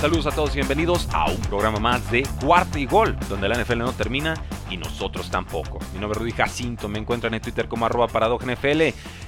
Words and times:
Saludos 0.00 0.26
a 0.28 0.30
todos 0.30 0.52
y 0.52 0.54
bienvenidos 0.54 1.06
a 1.12 1.30
un 1.30 1.36
programa 1.42 1.78
más 1.78 2.10
de 2.10 2.26
Cuarto 2.42 2.78
y 2.78 2.86
Gol, 2.86 3.18
donde 3.28 3.50
la 3.50 3.62
NFL 3.62 3.80
no 3.80 3.92
termina 3.92 4.32
y 4.70 4.78
nosotros 4.78 5.30
tampoco. 5.30 5.78
Mi 5.92 6.00
nombre 6.00 6.16
es 6.16 6.22
Rudy 6.22 6.32
Jacinto, 6.32 6.88
me 6.88 6.98
encuentran 6.98 7.34
en 7.34 7.42
Twitter 7.42 7.68
como 7.68 7.84
arroba 7.84 8.06
NFL 8.06 8.82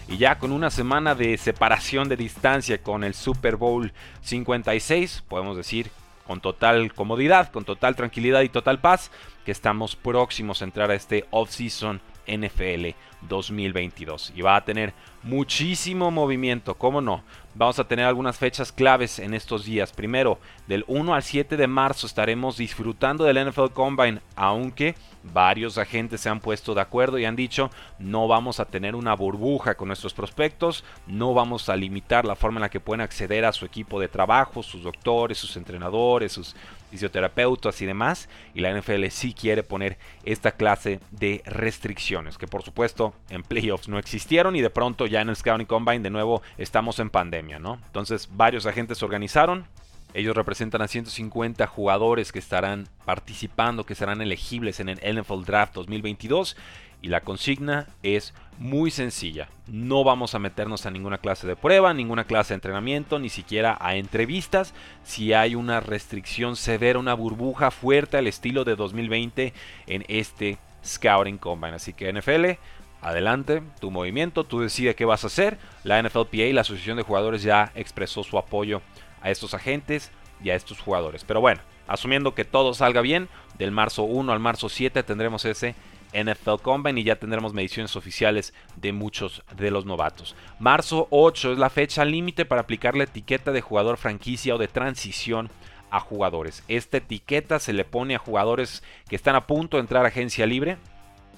y 0.09 0.17
ya 0.17 0.39
con 0.39 0.51
una 0.51 0.71
semana 0.71 1.15
de 1.15 1.37
separación 1.37 2.09
de 2.09 2.17
distancia 2.17 2.83
con 2.83 3.05
el 3.05 3.13
Super 3.13 3.57
Bowl 3.57 3.93
56, 4.23 5.25
podemos 5.29 5.59
decir 5.59 5.91
con 6.27 6.41
total 6.41 6.95
comodidad, 6.95 7.53
con 7.53 7.67
total 7.67 7.95
tranquilidad 7.95 8.41
y 8.41 8.49
total 8.49 8.81
paz, 8.81 9.11
que 9.45 9.53
estamos 9.53 9.95
próximos 9.95 10.63
a 10.63 10.65
entrar 10.65 10.91
a 10.91 10.95
este 10.95 11.27
off-season 11.33 12.01
NFL 12.27 12.97
2022 13.29 14.33
y 14.35 14.41
va 14.41 14.57
a 14.57 14.65
tener 14.65 14.95
muchísimo 15.23 16.11
movimiento, 16.11 16.75
¿cómo 16.75 17.01
no? 17.01 17.23
Vamos 17.55 17.79
a 17.79 17.85
tener 17.85 18.07
algunas 18.07 18.39
fechas 18.39 18.73
claves 18.73 19.19
en 19.19 19.35
estos 19.35 19.65
días. 19.67 19.93
Primero, 19.93 20.39
del 20.67 20.85
1 20.87 21.15
al 21.15 21.23
7 21.23 21.59
de 21.59 21.67
marzo 21.67 22.07
estaremos 22.07 22.57
disfrutando 22.57 23.25
del 23.25 23.47
NFL 23.47 23.73
Combine, 23.75 24.21
aunque 24.37 24.95
varios 25.23 25.77
agentes 25.77 26.23
se 26.23 26.31
han 26.31 26.41
puesto 26.41 26.75
de 26.75 26.81
acuerdo 26.81 27.19
y 27.19 27.25
han 27.25 27.37
dicho 27.37 27.71
no 27.99 28.27
vamos 28.27 28.59
a 28.59 28.65
tener 28.65 28.97
una 28.97 29.15
burbuja 29.15 29.77
con 29.77 29.89
nuestros 29.89 30.15
prospectos, 30.15 30.83
no 31.07 31.33
vamos 31.35 31.69
a 31.69 31.77
limitar 31.77 32.25
la 32.25 32.35
forma 32.35 32.59
en 32.59 32.63
la 32.63 32.71
que 32.71 32.81
pueden 32.81 33.03
acceder 33.03 33.45
a 33.45 33.53
su 33.53 33.65
equipo 33.65 34.01
de 34.01 34.09
trabajo, 34.09 34.63
sus 34.63 34.83
doctores, 34.83 35.39
sus 35.39 35.57
entrenadores, 35.57 36.33
sus 36.33 36.57
fisioterapeutas 36.91 37.81
y 37.81 37.87
demás. 37.87 38.29
Y 38.55 38.61
la 38.61 38.79
NFL 38.79 39.07
sí 39.11 39.33
quiere 39.33 39.63
poner 39.63 39.99
esta 40.25 40.53
clase 40.53 41.01
de 41.11 41.43
restricciones, 41.45 42.39
que 42.39 42.47
por 42.47 42.63
supuesto 42.63 43.15
en 43.31 43.43
playoffs 43.43 43.89
no 43.89 43.99
existieron 43.99 44.57
y 44.57 44.61
de 44.61 44.71
pronto 44.71 45.07
ya 45.13 45.21
en 45.21 45.29
el 45.29 45.37
Scouting 45.37 45.67
Combine 45.67 46.01
de 46.01 46.11
nuevo 46.11 46.43
estamos 46.59 46.99
en 46.99 47.11
pandemia, 47.11 47.61
¿no? 47.61 47.79
Entonces 47.87 48.29
varios 48.33 48.67
agentes 48.67 48.99
se 48.99 49.05
organizaron, 49.05 49.67
ellos 50.15 50.37
representan 50.37 50.83
a 50.83 50.89
150 50.89 51.67
jugadores 51.67 52.33
que 52.33 52.39
estarán 52.39 52.89
participando, 53.05 53.85
que 53.85 53.95
serán 53.95 54.21
elegibles 54.21 54.81
en 54.81 54.89
el 54.89 54.99
NFL 54.99 55.45
Draft 55.45 55.75
2022. 55.75 56.57
Y 57.01 57.09
la 57.09 57.23
consigna 57.23 57.89
es 58.05 58.33
muy 58.59 58.93
sencilla. 58.93 59.49
No 59.67 60.05
vamos 60.05 60.35
a 60.35 60.39
meternos 60.39 60.87
a 60.87 60.91
ninguna 60.93 61.19
clase 61.19 61.49
de 61.49 61.57
prueba, 61.57 61.93
ninguna 61.95 62.25
clase 62.25 62.51
de 62.51 62.57
entrenamiento, 62.57 63.19
ni 63.19 63.29
siquiera 63.29 63.77
a 63.81 63.97
entrevistas. 63.97 64.73
Si 65.03 65.33
hay 65.33 65.57
una 65.57 65.81
restricción 65.81 66.55
severa, 66.55 67.01
una 67.01 67.15
burbuja 67.15 67.73
fuerte 67.73 68.19
al 68.19 68.29
estilo 68.29 68.65
de 68.65 68.77
2020 68.77 69.53
en 69.89 70.05
este 70.07 70.59
Scouting 70.85 71.39
Combine. 71.39 71.75
Así 71.75 71.93
que 71.93 72.13
NFL, 72.13 72.61
adelante, 73.03 73.63
tu 73.81 73.91
movimiento, 73.91 74.45
tú 74.45 74.61
decides 74.61 74.97
qué 74.97 75.05
vas 75.05 75.25
a 75.25 75.27
hacer. 75.27 75.59
La 75.85 76.03
NFLPA, 76.03 76.53
la 76.53 76.63
Asociación 76.63 76.97
de 76.97 77.03
Jugadores, 77.03 77.43
ya 77.43 77.73
expresó 77.75 78.23
su 78.23 78.39
apoyo 78.39 78.81
a 79.21 79.31
estos 79.31 79.55
agentes 79.55 80.11
y 80.43 80.51
a 80.51 80.55
estos 80.55 80.81
jugadores. 80.81 81.25
Pero 81.25 81.41
bueno, 81.41 81.61
asumiendo 81.87 82.35
que 82.35 82.45
todo 82.45 82.75
salga 82.75 83.01
bien, 83.01 83.29
del 83.59 83.71
marzo 83.71 84.05
1 84.05 84.33
al 84.33 84.41
marzo 84.41 84.69
7 84.69 85.03
tendremos 85.03 85.45
ese 85.45 85.75
NFL 86.15 86.63
Combine 86.63 87.01
y 87.01 87.05
ya 87.05 87.17
tendremos 87.17 87.55
mediciones 87.55 87.97
oficiales 87.97 88.53
de 88.77 88.93
muchos 88.93 89.43
de 89.57 89.71
los 89.71 89.87
novatos. 89.87 90.35
Marzo 90.59 91.09
8 91.11 91.53
es 91.53 91.59
la 91.59 91.71
fecha 91.71 92.05
límite 92.05 92.45
para 92.45 92.63
aplicar 92.63 92.97
la 92.97 93.05
etiqueta 93.05 93.53
de 93.53 93.61
jugador 93.61 93.97
franquicia 93.97 94.55
o 94.55 94.59
de 94.59 94.69
transición 94.69 95.51
a 95.91 96.01
jugadores. 96.01 96.65
Esta 96.69 96.99
etiqueta 96.99 97.59
se 97.59 97.73
le 97.73 97.85
pone 97.85 98.15
a 98.15 98.19
jugadores 98.19 98.83
que 99.09 99.17
están 99.17 99.37
a 99.37 99.47
punto 99.47 99.77
de 99.77 99.83
entrar 99.83 100.05
a 100.05 100.09
agencia 100.09 100.47
libre 100.47 100.79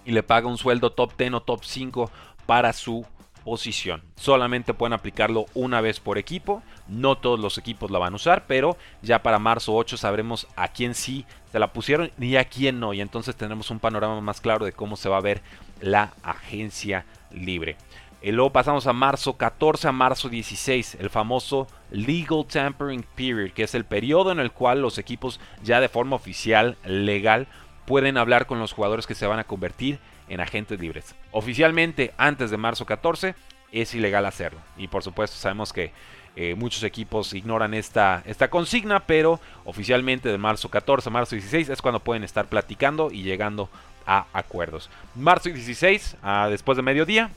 y 0.04 0.12
le 0.12 0.22
paga 0.22 0.46
un 0.46 0.58
sueldo 0.58 0.90
top 0.90 1.16
10 1.16 1.34
o 1.34 1.42
top 1.42 1.64
5 1.64 2.10
para 2.46 2.72
su 2.72 3.06
posición. 3.44 4.02
Solamente 4.16 4.74
pueden 4.74 4.94
aplicarlo 4.94 5.46
una 5.54 5.80
vez 5.80 6.00
por 6.00 6.18
equipo. 6.18 6.62
No 6.88 7.16
todos 7.16 7.38
los 7.38 7.58
equipos 7.58 7.90
la 7.90 7.98
van 7.98 8.14
a 8.14 8.16
usar, 8.16 8.44
pero 8.46 8.76
ya 9.02 9.22
para 9.22 9.38
marzo 9.38 9.74
8 9.74 9.96
sabremos 9.96 10.46
a 10.56 10.68
quién 10.68 10.94
sí 10.94 11.26
se 11.52 11.58
la 11.58 11.72
pusieron 11.72 12.10
y 12.18 12.36
a 12.36 12.44
quién 12.44 12.80
no. 12.80 12.94
Y 12.94 13.00
entonces 13.00 13.36
tendremos 13.36 13.70
un 13.70 13.78
panorama 13.78 14.20
más 14.20 14.40
claro 14.40 14.64
de 14.64 14.72
cómo 14.72 14.96
se 14.96 15.08
va 15.08 15.18
a 15.18 15.22
ver 15.22 15.42
la 15.80 16.14
agencia 16.22 17.04
libre. 17.30 17.76
Y 18.22 18.32
luego 18.32 18.50
pasamos 18.52 18.86
a 18.86 18.94
marzo 18.94 19.36
14 19.36 19.88
a 19.88 19.92
marzo 19.92 20.30
16, 20.30 20.96
el 20.98 21.10
famoso 21.10 21.66
Legal 21.90 22.46
Tampering 22.50 23.04
Period, 23.14 23.50
que 23.50 23.64
es 23.64 23.74
el 23.74 23.84
periodo 23.84 24.32
en 24.32 24.40
el 24.40 24.50
cual 24.50 24.80
los 24.80 24.96
equipos 24.96 25.40
ya 25.62 25.78
de 25.78 25.90
forma 25.90 26.16
oficial, 26.16 26.78
legal, 26.86 27.46
pueden 27.86 28.16
hablar 28.18 28.46
con 28.46 28.58
los 28.58 28.72
jugadores 28.72 29.06
que 29.06 29.14
se 29.14 29.26
van 29.26 29.38
a 29.38 29.44
convertir 29.44 29.98
en 30.28 30.40
agentes 30.40 30.80
libres. 30.80 31.14
Oficialmente, 31.32 32.12
antes 32.16 32.50
de 32.50 32.56
marzo 32.56 32.86
14, 32.86 33.34
es 33.72 33.94
ilegal 33.94 34.26
hacerlo. 34.26 34.60
Y 34.76 34.88
por 34.88 35.02
supuesto, 35.02 35.36
sabemos 35.36 35.72
que 35.72 35.92
eh, 36.36 36.54
muchos 36.56 36.82
equipos 36.82 37.32
ignoran 37.32 37.74
esta, 37.74 38.22
esta 38.26 38.48
consigna, 38.48 39.00
pero 39.00 39.40
oficialmente 39.64 40.28
de 40.28 40.38
marzo 40.38 40.68
14 40.68 41.08
a 41.08 41.12
marzo 41.12 41.36
16 41.36 41.68
es 41.68 41.82
cuando 41.82 42.00
pueden 42.00 42.24
estar 42.24 42.46
platicando 42.46 43.10
y 43.12 43.22
llegando 43.22 43.68
a 44.06 44.26
acuerdos. 44.32 44.90
Marzo 45.14 45.48
16, 45.48 46.16
después 46.50 46.76
de 46.76 46.82
mediodía, 46.82 47.30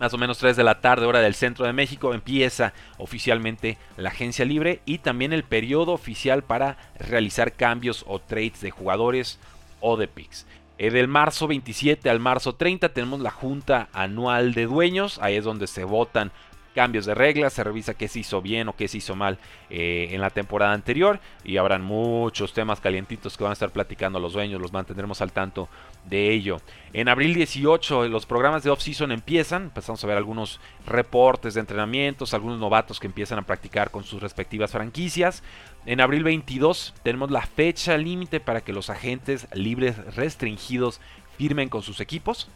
más 0.00 0.14
o 0.14 0.18
menos 0.18 0.38
3 0.38 0.56
de 0.56 0.64
la 0.64 0.80
tarde, 0.80 1.04
hora 1.04 1.20
del 1.20 1.34
centro 1.34 1.66
de 1.66 1.74
México, 1.74 2.14
empieza 2.14 2.72
oficialmente 2.96 3.76
la 3.98 4.08
agencia 4.08 4.46
libre 4.46 4.80
y 4.86 4.98
también 4.98 5.34
el 5.34 5.44
periodo 5.44 5.92
oficial 5.92 6.42
para 6.42 6.78
realizar 6.98 7.52
cambios 7.52 8.04
o 8.08 8.18
trades 8.18 8.62
de 8.62 8.70
jugadores 8.70 9.38
o 9.80 9.96
de 9.96 10.08
picks. 10.08 10.46
Eh, 10.78 10.90
del 10.90 11.08
marzo 11.08 11.46
27 11.46 12.08
al 12.08 12.20
marzo 12.20 12.54
30 12.54 12.88
tenemos 12.90 13.20
la 13.20 13.30
junta 13.30 13.88
anual 13.92 14.54
de 14.54 14.66
dueños, 14.66 15.18
ahí 15.20 15.36
es 15.36 15.44
donde 15.44 15.66
se 15.66 15.84
votan 15.84 16.32
cambios 16.74 17.06
de 17.06 17.14
reglas, 17.14 17.52
se 17.52 17.64
revisa 17.64 17.94
qué 17.94 18.08
se 18.08 18.20
hizo 18.20 18.40
bien 18.40 18.68
o 18.68 18.76
qué 18.76 18.88
se 18.88 18.98
hizo 18.98 19.16
mal 19.16 19.38
eh, 19.68 20.08
en 20.12 20.20
la 20.20 20.30
temporada 20.30 20.72
anterior 20.72 21.20
y 21.44 21.56
habrán 21.56 21.82
muchos 21.82 22.52
temas 22.52 22.80
calientitos 22.80 23.36
que 23.36 23.44
van 23.44 23.50
a 23.50 23.54
estar 23.54 23.70
platicando 23.70 24.20
los 24.20 24.32
dueños, 24.32 24.60
los 24.60 24.72
mantendremos 24.72 25.20
al 25.20 25.32
tanto 25.32 25.68
de 26.04 26.30
ello. 26.30 26.60
En 26.92 27.08
abril 27.08 27.34
18 27.34 28.08
los 28.08 28.26
programas 28.26 28.62
de 28.62 28.70
off-season 28.70 29.12
empiezan, 29.12 29.64
empezamos 29.64 30.02
a 30.02 30.06
ver 30.06 30.16
algunos 30.16 30.60
reportes 30.86 31.54
de 31.54 31.60
entrenamientos, 31.60 32.34
algunos 32.34 32.58
novatos 32.58 33.00
que 33.00 33.06
empiezan 33.06 33.38
a 33.38 33.42
practicar 33.42 33.90
con 33.90 34.04
sus 34.04 34.22
respectivas 34.22 34.72
franquicias. 34.72 35.42
En 35.86 36.00
abril 36.00 36.24
22 36.24 36.94
tenemos 37.02 37.30
la 37.30 37.42
fecha 37.42 37.96
límite 37.96 38.40
para 38.40 38.60
que 38.60 38.72
los 38.72 38.90
agentes 38.90 39.48
libres 39.52 39.96
restringidos 40.14 41.00
firmen 41.36 41.68
con 41.68 41.82
sus 41.82 42.00
equipos. 42.00 42.48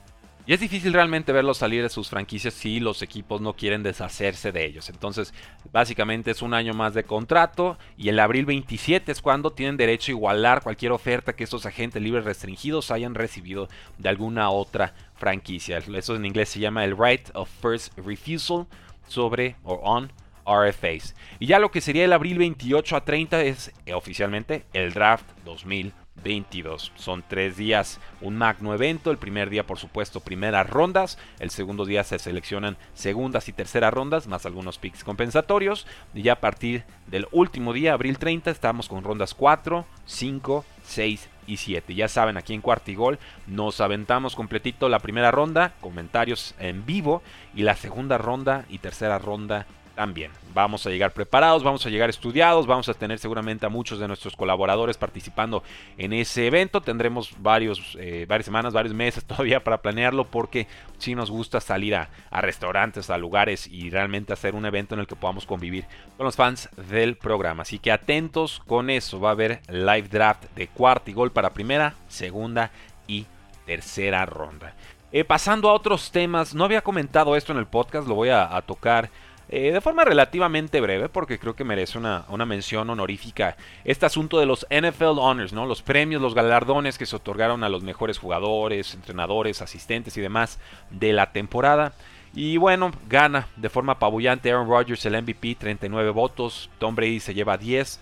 Y 0.47 0.53
es 0.53 0.61
difícil 0.61 0.93
realmente 0.93 1.33
verlos 1.33 1.57
salir 1.57 1.83
de 1.83 1.89
sus 1.89 2.11
franquicias 2.11 2.53
si 2.53 2.79
los 2.79 3.01
equipos 3.01 3.41
no 3.41 3.55
quieren 3.55 3.83
deshacerse 3.83 4.53
de 4.53 4.67
ellos. 4.67 4.91
Entonces, 4.91 5.33
básicamente 5.73 6.31
es 6.31 6.43
un 6.43 6.53
año 6.53 6.75
más 6.75 6.93
de 6.93 7.05
contrato 7.05 7.79
y 7.97 8.11
el 8.11 8.19
abril 8.19 8.45
27 8.45 9.11
es 9.11 9.23
cuando 9.23 9.53
tienen 9.53 9.79
derecho 9.79 10.13
a 10.13 10.17
igualar 10.17 10.63
cualquier 10.63 10.93
oferta 10.93 11.35
que 11.35 11.45
estos 11.45 11.65
agentes 11.65 12.03
libres 12.03 12.27
restringidos 12.27 12.91
hayan 12.91 13.15
recibido 13.15 13.69
de 13.97 14.09
alguna 14.11 14.51
otra 14.51 14.95
franquicia. 15.15 15.79
Eso 15.79 16.15
en 16.15 16.27
inglés 16.27 16.51
se 16.51 16.61
llama 16.61 16.85
el 16.85 16.95
right 16.99 17.31
of 17.33 17.49
first 17.63 17.97
refusal 17.97 18.67
sobre 19.09 19.57
o 19.63 19.77
on 19.77 20.13
RFAs. 20.47 21.15
Y 21.39 21.47
ya 21.47 21.59
lo 21.59 21.71
que 21.71 21.81
sería 21.81 22.05
el 22.05 22.13
abril 22.13 22.37
28 22.37 22.97
a 22.97 23.05
30 23.07 23.43
es 23.45 23.73
eh, 23.87 23.95
oficialmente 23.95 24.67
el 24.75 24.93
draft 24.93 25.25
2020. 25.47 26.04
22. 26.23 26.93
Son 26.97 27.25
tres 27.27 27.57
días, 27.57 28.01
un 28.21 28.37
magno 28.37 28.75
evento. 28.75 29.11
El 29.11 29.19
primer 29.19 29.51
día, 29.51 29.67
por 29.67 29.79
supuesto, 29.79 30.21
primeras 30.21 30.69
rondas. 30.69 31.19
El 31.39 31.51
segundo 31.51 31.85
día 31.85 32.05
se 32.05 32.19
seleccionan 32.19 32.77
segundas 32.95 33.49
y 33.49 33.53
terceras 33.53 33.93
rondas, 33.93 34.27
más 34.27 34.47
algunos 34.47 34.79
picks 34.79 35.05
compensatorios. 35.05 35.87
Y 36.15 36.23
ya 36.23 36.35
a 36.35 36.41
partir 36.41 36.85
del 37.07 37.27
último 37.33 37.73
día, 37.73 37.93
abril 37.93 38.19
30, 38.19 38.51
estamos 38.51 38.89
con 38.89 39.05
rondas 39.05 39.35
4, 39.35 39.85
5, 40.07 40.65
6 40.85 41.29
y 41.47 41.57
7. 41.59 41.95
Ya 41.95 42.09
saben, 42.09 42.37
aquí 42.37 42.55
en 42.55 42.61
Cuartigol 42.61 43.19
nos 43.47 43.81
aventamos 43.81 44.35
completito 44.35 44.89
la 44.89 45.01
primera 45.01 45.31
ronda, 45.31 45.75
comentarios 45.81 46.55
en 46.59 46.87
vivo, 46.87 47.23
y 47.55 47.63
la 47.63 47.77
segunda 47.77 48.19
ronda 48.19 48.65
y 48.69 48.79
tercera 48.79 49.19
ronda 49.19 49.67
también. 49.95 50.31
Vamos 50.53 50.87
a 50.87 50.91
llegar 50.91 51.13
preparados, 51.13 51.63
vamos 51.63 51.85
a 51.87 51.91
llegar 51.91 52.11
estudiados, 52.11 52.67
vamos 52.67 52.89
a 52.89 52.95
tener 52.95 53.19
seguramente 53.19 53.67
a 53.67 53.69
muchos 53.69 53.99
de 53.99 54.07
nuestros 54.07 54.37
colaboradores 54.37 54.97
participando 54.97 55.63
en 55.99 56.13
ese 56.13 56.47
evento. 56.47 56.81
Tendremos 56.81 57.35
varios, 57.39 57.97
eh, 58.01 58.27
varias 58.29 58.47
semanas, 58.47 58.73
varios 58.73 58.95
meses 58.95 59.25
todavía 59.27 59.63
para 59.63 59.83
planearlo 59.83 60.25
porque 60.27 60.67
sí 60.99 61.15
nos 61.15 61.31
gusta 61.31 61.61
salir 61.61 61.95
a, 61.95 62.09
restaurantes, 62.31 63.11
a 63.11 63.19
lugares 63.19 63.67
y 63.67 63.91
realmente 63.91 64.33
hacer 64.33 64.55
un 64.55 64.67
evento 64.67 64.95
en 64.95 65.01
el 65.01 65.07
que 65.07 65.17
podamos 65.17 65.47
convivir 65.47 65.87
con 66.17 66.27
los 66.27 66.37
fans 66.37 66.69
del 66.89 67.17
programa. 67.17 67.63
Así 67.63 67.79
que 67.79 67.93
atentos 67.93 68.63
con 68.67 68.91
eso. 68.91 69.21
Va 69.21 69.31
a 69.31 69.33
haber 69.33 69.61
live 69.69 70.09
draft 70.09 70.45
de 70.55 70.69
cuarto 70.69 71.11
y 71.11 71.15
gol 71.15 71.33
para 71.33 71.55
primera, 71.55 71.95
segunda 72.09 72.71
y 73.07 73.27
tercera 73.67 74.27
ronda. 74.27 74.75
Eh, 75.13 75.25
pasando 75.25 75.71
a 75.71 75.73
otros 75.73 76.11
temas, 76.11 76.55
no 76.55 76.65
había 76.65 76.83
comentado 76.83 77.37
esto 77.37 77.53
en 77.53 77.59
el 77.59 77.67
podcast, 77.67 78.09
lo 78.09 78.17
voy 78.17 78.31
a 78.31 78.61
tocar 78.67 79.11
eh, 79.49 79.73
de 79.73 79.81
forma 79.81 80.05
relativamente 80.05 80.81
breve, 80.81 81.09
porque 81.09 81.39
creo 81.39 81.55
que 81.55 81.65
merece 81.65 81.99
una, 81.99 82.25
mención 82.47 82.89
honorífica, 82.89 83.57
este 83.85 84.07
asunto 84.07 84.39
de 84.39 84.47
los 84.47 84.67
NFL 84.71 85.19
Honors, 85.19 85.53
¿no? 85.53 85.67
los 85.67 85.83
premios, 85.83 86.23
los 86.23 86.35
galardones 86.35 86.99
que 86.99 87.07
se 87.07 87.17
otorgaron 87.17 87.63
a 87.63 87.69
los 87.69 87.83
mejores 87.83 88.19
jugadores, 88.19 88.95
entrenadores, 88.95 89.63
asistentes 89.63 90.17
y 90.17 90.21
demás 90.21 90.59
de 90.91 91.13
la 91.13 91.33
temporada. 91.33 91.93
Y 92.35 92.57
bueno, 92.57 92.91
gana 93.09 93.47
de 93.57 93.69
forma 93.69 93.93
apabullante 93.93 94.51
Aaron 94.51 94.69
Rodgers 94.69 95.07
el 95.07 95.23
MVP, 95.23 95.55
39 95.55 96.11
votos, 96.11 96.69
Tom 96.79 96.97
Brady 96.97 97.21
se 97.21 97.33
lleva 97.33 97.57
10, 97.57 98.01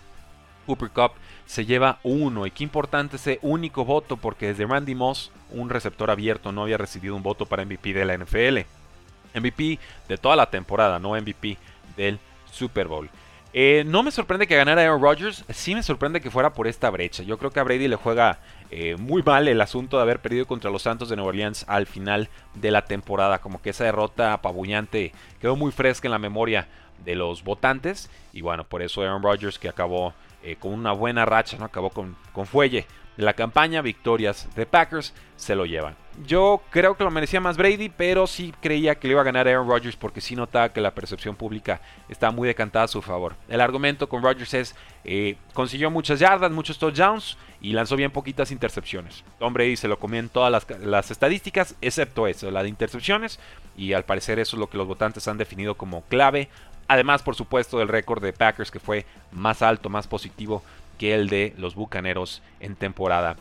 Cooper 0.66 0.90
Cup 0.90 1.12
se 1.44 1.66
lleva 1.66 1.98
1. 2.02 2.46
Y 2.46 2.50
qué 2.50 2.64
importante 2.64 3.16
ese 3.16 3.38
único 3.42 3.84
voto, 3.84 4.16
porque 4.16 4.46
desde 4.48 4.66
Randy 4.66 4.94
Moss, 4.94 5.32
un 5.50 5.68
receptor 5.68 6.10
abierto, 6.10 6.50
no 6.52 6.62
había 6.62 6.78
recibido 6.78 7.14
un 7.14 7.22
voto 7.22 7.46
para 7.46 7.64
MVP 7.64 7.92
de 7.92 8.04
la 8.06 8.16
NFL. 8.16 8.81
MVP 9.34 9.78
de 10.08 10.18
toda 10.18 10.36
la 10.36 10.50
temporada, 10.50 10.98
no 10.98 11.10
MVP 11.10 11.56
del 11.96 12.18
Super 12.50 12.88
Bowl. 12.88 13.08
Eh, 13.54 13.84
no 13.86 14.02
me 14.02 14.10
sorprende 14.10 14.46
que 14.46 14.56
ganara 14.56 14.80
Aaron 14.82 15.02
Rodgers, 15.02 15.44
sí 15.50 15.74
me 15.74 15.82
sorprende 15.82 16.22
que 16.22 16.30
fuera 16.30 16.54
por 16.54 16.66
esta 16.66 16.88
brecha. 16.88 17.22
Yo 17.22 17.36
creo 17.36 17.50
que 17.50 17.60
a 17.60 17.62
Brady 17.62 17.86
le 17.86 17.96
juega 17.96 18.38
eh, 18.70 18.96
muy 18.98 19.22
mal 19.22 19.46
el 19.46 19.60
asunto 19.60 19.98
de 19.98 20.02
haber 20.02 20.20
perdido 20.20 20.46
contra 20.46 20.70
los 20.70 20.82
Santos 20.82 21.10
de 21.10 21.16
Nueva 21.16 21.30
Orleans 21.30 21.66
al 21.68 21.86
final 21.86 22.30
de 22.54 22.70
la 22.70 22.86
temporada. 22.86 23.40
Como 23.40 23.60
que 23.60 23.70
esa 23.70 23.84
derrota 23.84 24.32
apabullante 24.32 25.12
quedó 25.38 25.54
muy 25.54 25.70
fresca 25.70 26.08
en 26.08 26.12
la 26.12 26.18
memoria 26.18 26.66
de 27.04 27.14
los 27.14 27.44
votantes. 27.44 28.08
Y 28.32 28.40
bueno, 28.40 28.64
por 28.64 28.80
eso 28.80 29.02
Aaron 29.02 29.22
Rodgers 29.22 29.58
que 29.58 29.68
acabó 29.68 30.14
eh, 30.42 30.56
con 30.56 30.72
una 30.72 30.92
buena 30.92 31.26
racha, 31.26 31.58
¿no? 31.58 31.66
acabó 31.66 31.90
con, 31.90 32.16
con 32.32 32.46
fuelle 32.46 32.86
de 33.16 33.24
la 33.24 33.34
campaña, 33.34 33.82
victorias 33.82 34.48
de 34.54 34.66
Packers, 34.66 35.12
se 35.36 35.54
lo 35.54 35.66
llevan. 35.66 35.96
Yo 36.26 36.62
creo 36.70 36.96
que 36.96 37.04
lo 37.04 37.10
merecía 37.10 37.40
más 37.40 37.56
Brady, 37.56 37.88
pero 37.88 38.26
sí 38.26 38.52
creía 38.60 38.96
que 38.96 39.08
le 39.08 39.12
iba 39.12 39.22
a 39.22 39.24
ganar 39.24 39.48
Aaron 39.48 39.68
Rodgers 39.68 39.96
porque 39.96 40.20
sí 40.20 40.36
notaba 40.36 40.72
que 40.72 40.80
la 40.80 40.94
percepción 40.94 41.36
pública 41.36 41.80
estaba 42.08 42.32
muy 42.32 42.46
decantada 42.46 42.84
a 42.84 42.88
su 42.88 43.00
favor. 43.00 43.34
El 43.48 43.60
argumento 43.60 44.08
con 44.08 44.22
Rodgers 44.22 44.54
es, 44.54 44.74
eh, 45.04 45.36
consiguió 45.54 45.90
muchas 45.90 46.20
yardas, 46.20 46.52
muchos 46.52 46.78
touchdowns 46.78 47.38
y 47.62 47.72
lanzó 47.72 47.96
bien 47.96 48.10
poquitas 48.10 48.50
intercepciones. 48.50 49.24
Tom 49.38 49.54
Brady 49.54 49.76
se 49.76 49.88
lo 49.88 49.98
comió 49.98 50.22
todas 50.28 50.52
las, 50.52 50.66
las 50.80 51.10
estadísticas, 51.10 51.76
excepto 51.80 52.26
eso, 52.26 52.50
la 52.50 52.62
de 52.62 52.68
intercepciones, 52.68 53.40
y 53.76 53.94
al 53.94 54.04
parecer 54.04 54.38
eso 54.38 54.56
es 54.56 54.60
lo 54.60 54.68
que 54.68 54.76
los 54.76 54.86
votantes 54.86 55.26
han 55.28 55.38
definido 55.38 55.76
como 55.76 56.02
clave. 56.02 56.50
Además, 56.88 57.22
por 57.22 57.36
supuesto, 57.36 57.78
del 57.78 57.88
récord 57.88 58.22
de 58.22 58.34
Packers 58.34 58.70
que 58.70 58.80
fue 58.80 59.06
más 59.30 59.62
alto, 59.62 59.88
más 59.88 60.06
positivo 60.06 60.62
que 61.02 61.16
el 61.16 61.28
de 61.28 61.52
los 61.58 61.74
Bucaneros 61.74 62.44
en 62.60 62.76
temporada 62.76 63.34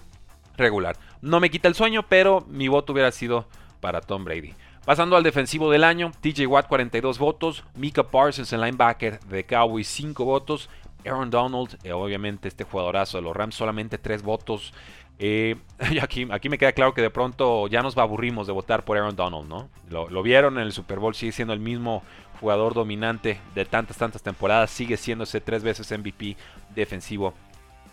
regular. 0.58 0.98
No 1.22 1.40
me 1.40 1.52
quita 1.52 1.68
el 1.68 1.76
sueño, 1.76 2.08
pero 2.10 2.44
mi 2.50 2.68
voto 2.68 2.92
hubiera 2.92 3.12
sido 3.12 3.48
para 3.82 4.02
Tom 4.02 4.24
Brady. 4.26 4.56
Pasando 4.84 5.16
al 5.16 5.22
defensivo 5.22 5.70
del 5.70 5.84
año, 5.84 6.12
TJ 6.22 6.48
Watt 6.48 6.68
42 6.68 7.20
votos, 7.20 7.64
Mika 7.76 8.02
Parsons 8.02 8.52
el 8.52 8.62
linebacker 8.62 9.20
de 9.26 9.46
Cowboys 9.46 9.88
5 9.90 10.26
votos, 10.26 10.72
Aaron 11.06 11.30
Donald, 11.30 11.78
eh, 11.84 11.92
obviamente 11.92 12.48
este 12.48 12.64
jugadorazo 12.64 13.20
de 13.20 13.26
los 13.26 13.36
Rams 13.36 13.54
solamente 13.54 14.00
3 14.00 14.24
votos. 14.24 14.74
Eh, 15.20 15.56
aquí, 16.02 16.28
aquí 16.32 16.50
me 16.50 16.58
queda 16.58 16.72
claro 16.72 16.96
que 16.96 17.04
de 17.04 17.12
pronto 17.12 17.68
ya 17.68 17.84
nos 17.84 17.96
aburrimos 17.96 18.48
de 18.48 18.54
votar 18.54 18.86
por 18.86 18.98
Aaron 18.98 19.16
Donald, 19.16 19.48
¿no? 19.48 19.70
Lo, 19.88 20.24
vieron 20.24 20.58
en 20.58 20.64
el 20.64 20.72
Super 20.72 20.98
Bowl, 20.98 21.14
sigue 21.14 21.32
siendo 21.32 21.54
el 21.54 21.60
mismo 21.60 22.02
jugador 22.40 22.74
dominante 22.74 23.40
de 23.54 23.66
tantas, 23.66 23.98
tantas 23.98 24.24
temporadas, 24.24 24.72
sigue 24.72 24.98
siendo 24.98 25.26
ese 25.26 25.42
tres 25.42 25.62
veces 25.62 25.92
MVP 25.96 26.38
defensivo 26.74 27.36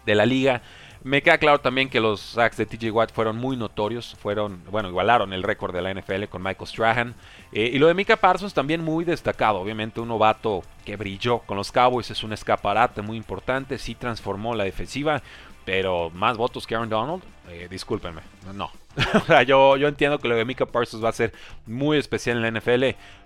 de 0.09 0.15
la 0.15 0.27
liga. 0.27 0.63
Me 1.05 1.23
queda 1.23 1.39
claro 1.39 1.61
también 1.61 1.89
que 1.89 2.01
los 2.01 2.21
sacks 2.21 2.57
de 2.57 2.67
TJ 2.67 2.91
Watt 2.91 3.13
fueron 3.13 3.37
muy 3.37 3.57
notorios, 3.57 4.17
fueron, 4.21 4.61
bueno, 4.69 4.89
igualaron 4.89 5.33
el 5.33 5.45
récord 5.45 5.73
de 5.73 5.81
la 5.81 5.95
NFL 5.95 6.25
con 6.25 6.43
Michael 6.43 6.67
Strahan. 6.67 7.15
Eh, 7.53 7.71
y 7.73 7.79
lo 7.79 7.87
de 7.87 7.95
Mika 7.95 8.17
Parsons 8.17 8.53
también 8.53 8.83
muy 8.83 9.05
destacado, 9.05 9.61
obviamente 9.61 10.01
un 10.01 10.09
novato 10.09 10.63
que 10.85 10.97
brilló 10.97 11.39
con 11.41 11.57
los 11.57 11.71
Cowboys, 11.71 12.11
es 12.11 12.25
un 12.25 12.33
escaparate 12.33 13.01
muy 13.03 13.17
importante, 13.17 13.79
sí 13.79 13.95
transformó 13.95 14.57
la 14.57 14.65
defensiva, 14.65 15.23
pero 15.65 16.11
más 16.11 16.37
votos 16.37 16.67
que 16.67 16.75
Aaron 16.75 16.89
Donald, 16.89 17.23
eh, 17.49 17.69
discúlpenme, 17.71 18.23
no. 18.55 18.71
yo, 19.47 19.77
yo 19.77 19.89
entiendo 19.89 20.19
que 20.19 20.29
lo 20.29 20.37
de 20.37 20.45
Mika 20.45 20.67
Parsons 20.67 21.05
va 21.05 21.11
a 21.11 21.13
ser 21.13 21.33
muy 21.67 21.99
especial 21.99 22.37
en 22.37 22.43
la 22.43 22.61
NFL, 22.61 22.85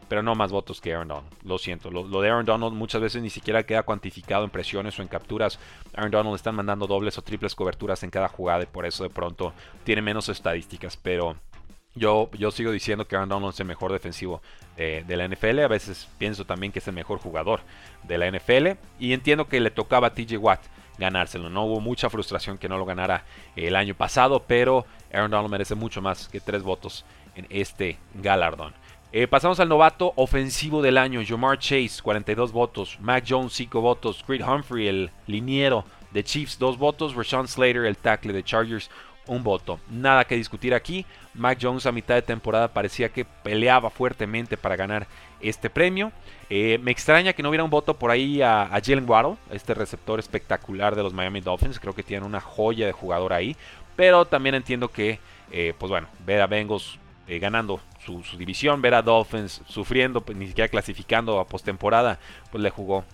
pero 0.08 0.22
no 0.22 0.34
más 0.34 0.52
votos 0.52 0.80
que 0.80 0.92
Aaron 0.92 1.08
Donald. 1.08 1.34
Lo 1.44 1.58
siento, 1.58 1.90
lo, 1.90 2.20
de 2.20 2.28
Aaron 2.28 2.44
Donald 2.44 2.74
muchas 2.74 3.00
veces 3.00 3.22
ni 3.22 3.30
siquiera 3.30 3.64
queda 3.64 3.82
cuantificado 3.82 4.44
en 4.44 4.50
presiones 4.50 4.98
o 4.98 5.02
en 5.02 5.08
capturas. 5.08 5.58
Aaron 5.94 6.10
Donald 6.10 6.36
están 6.36 6.54
mandando 6.54 6.86
dobles 6.86 7.16
o 7.18 7.22
triples 7.22 7.54
coberturas 7.54 8.02
en 8.02 8.10
cada 8.10 8.28
jugada 8.28 8.62
y 8.62 8.66
por 8.66 8.86
eso 8.86 9.04
de 9.04 9.10
pronto 9.10 9.52
tiene 9.84 10.02
menos 10.02 10.28
estadísticas. 10.28 10.96
Pero 10.96 11.36
yo, 11.94 12.30
yo 12.32 12.50
sigo 12.50 12.72
diciendo 12.72 13.06
que 13.06 13.16
Aaron 13.16 13.28
Donald 13.28 13.54
es 13.54 13.60
el 13.60 13.66
mejor 13.66 13.92
defensivo 13.92 14.42
de 14.76 15.16
la 15.16 15.28
NFL. 15.28 15.60
A 15.60 15.68
veces 15.68 16.08
pienso 16.18 16.44
también 16.44 16.72
que 16.72 16.80
es 16.80 16.88
el 16.88 16.94
mejor 16.94 17.18
jugador 17.18 17.60
de 18.02 18.18
la 18.18 18.30
NFL. 18.30 18.78
Y 18.98 19.12
entiendo 19.12 19.46
que 19.46 19.60
le 19.60 19.70
tocaba 19.70 20.08
a 20.08 20.14
TJ 20.14 20.36
Watt 20.38 20.60
ganárselo. 20.98 21.50
No 21.50 21.64
hubo 21.64 21.80
mucha 21.80 22.10
frustración 22.10 22.58
que 22.58 22.68
no 22.68 22.78
lo 22.78 22.84
ganara 22.84 23.24
el 23.56 23.76
año 23.76 23.94
pasado, 23.94 24.44
pero 24.46 24.86
Aaron 25.12 25.30
Donald 25.30 25.50
merece 25.50 25.74
mucho 25.74 26.02
más 26.02 26.28
que 26.28 26.40
tres 26.40 26.62
votos 26.62 27.04
en 27.34 27.46
este 27.50 27.98
galardón. 28.14 28.74
Eh, 29.14 29.26
pasamos 29.26 29.60
al 29.60 29.68
novato 29.68 30.14
ofensivo 30.16 30.80
del 30.80 30.96
año, 30.96 31.20
Jamar 31.26 31.58
Chase, 31.58 32.00
42 32.02 32.50
votos, 32.50 32.98
Mac 32.98 33.24
Jones, 33.28 33.52
5 33.52 33.80
votos, 33.82 34.24
Creed 34.26 34.42
Humphrey, 34.42 34.88
el 34.88 35.10
liniero 35.26 35.84
de 36.12 36.24
Chiefs, 36.24 36.58
2 36.58 36.78
votos, 36.78 37.14
Rashawn 37.14 37.46
Slater, 37.46 37.84
el 37.84 37.98
tackle 37.98 38.32
de 38.32 38.42
Chargers, 38.42 38.90
un 39.26 39.42
voto. 39.42 39.80
Nada 39.90 40.24
que 40.24 40.36
discutir 40.36 40.74
aquí. 40.74 41.06
Mac 41.34 41.58
Jones 41.60 41.86
a 41.86 41.92
mitad 41.92 42.14
de 42.14 42.22
temporada 42.22 42.68
parecía 42.68 43.08
que 43.08 43.24
peleaba 43.24 43.90
fuertemente 43.90 44.56
para 44.56 44.76
ganar 44.76 45.06
este 45.40 45.70
premio. 45.70 46.12
Eh, 46.50 46.78
me 46.82 46.90
extraña 46.90 47.32
que 47.32 47.42
no 47.42 47.48
hubiera 47.48 47.64
un 47.64 47.70
voto 47.70 47.98
por 47.98 48.10
ahí 48.10 48.42
a, 48.42 48.68
Jalen 48.84 49.08
Waddle, 49.08 49.36
este 49.50 49.74
receptor 49.74 50.18
espectacular 50.18 50.94
de 50.94 51.02
los 51.02 51.12
Miami 51.12 51.40
Dolphins. 51.40 51.80
Creo 51.80 51.94
que 51.94 52.02
tiene 52.02 52.26
una 52.26 52.40
joya 52.40 52.86
de 52.86 52.92
jugador 52.92 53.32
ahí. 53.32 53.56
Pero 53.96 54.24
también 54.24 54.54
entiendo 54.54 54.88
que, 54.88 55.18
eh, 55.50 55.74
pues 55.78 55.90
bueno, 55.90 56.08
ver 56.24 56.40
a 56.40 56.46
Bengals 56.46 56.98
ganando 57.40 57.80
su, 58.04 58.22
división, 58.36 58.82
ver 58.82 58.94
a 58.94 59.02
Dolphins 59.02 59.62
sufriendo, 59.66 60.20
pues, 60.20 60.36
ni 60.36 60.48
siquiera 60.48 60.68
clasificando 60.68 61.38
a 61.40 61.46
postemporada, 61.46 62.18
pues 62.50 62.62
le 62.62 62.70
jugó 62.70 63.04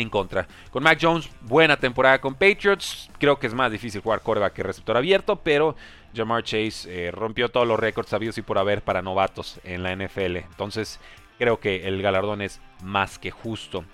en 0.00 0.08
contra. 0.08 0.46
Con 0.70 0.84
Mac 0.84 0.98
Jones, 1.00 1.28
buena 1.40 1.76
temporada 1.76 2.20
con 2.20 2.34
Patriots. 2.34 3.10
Creo 3.18 3.38
que 3.38 3.48
es 3.48 3.54
más 3.54 3.72
difícil 3.72 4.00
jugar 4.00 4.22
coreback 4.22 4.52
que 4.52 4.62
receptor 4.62 4.96
abierto, 4.96 5.36
pero 5.36 5.74
Jamar 6.14 6.44
Chase 6.44 6.88
eh, 6.88 7.10
rompió 7.10 7.48
todos 7.48 7.66
los 7.66 7.78
récords 7.78 8.08
sabidos 8.08 8.38
y 8.38 8.42
por 8.42 8.58
haber 8.58 8.82
para 8.82 9.02
novatos 9.02 9.60
en 9.64 9.82
la 9.82 9.94
NFL. 9.94 10.36
Entonces, 10.36 11.00
creo 11.38 11.58
que 11.58 11.88
el 11.88 12.00
galardón 12.00 12.42
es 12.42 12.60
más 12.82 13.18
que 13.18 13.32
justo. 13.32 13.84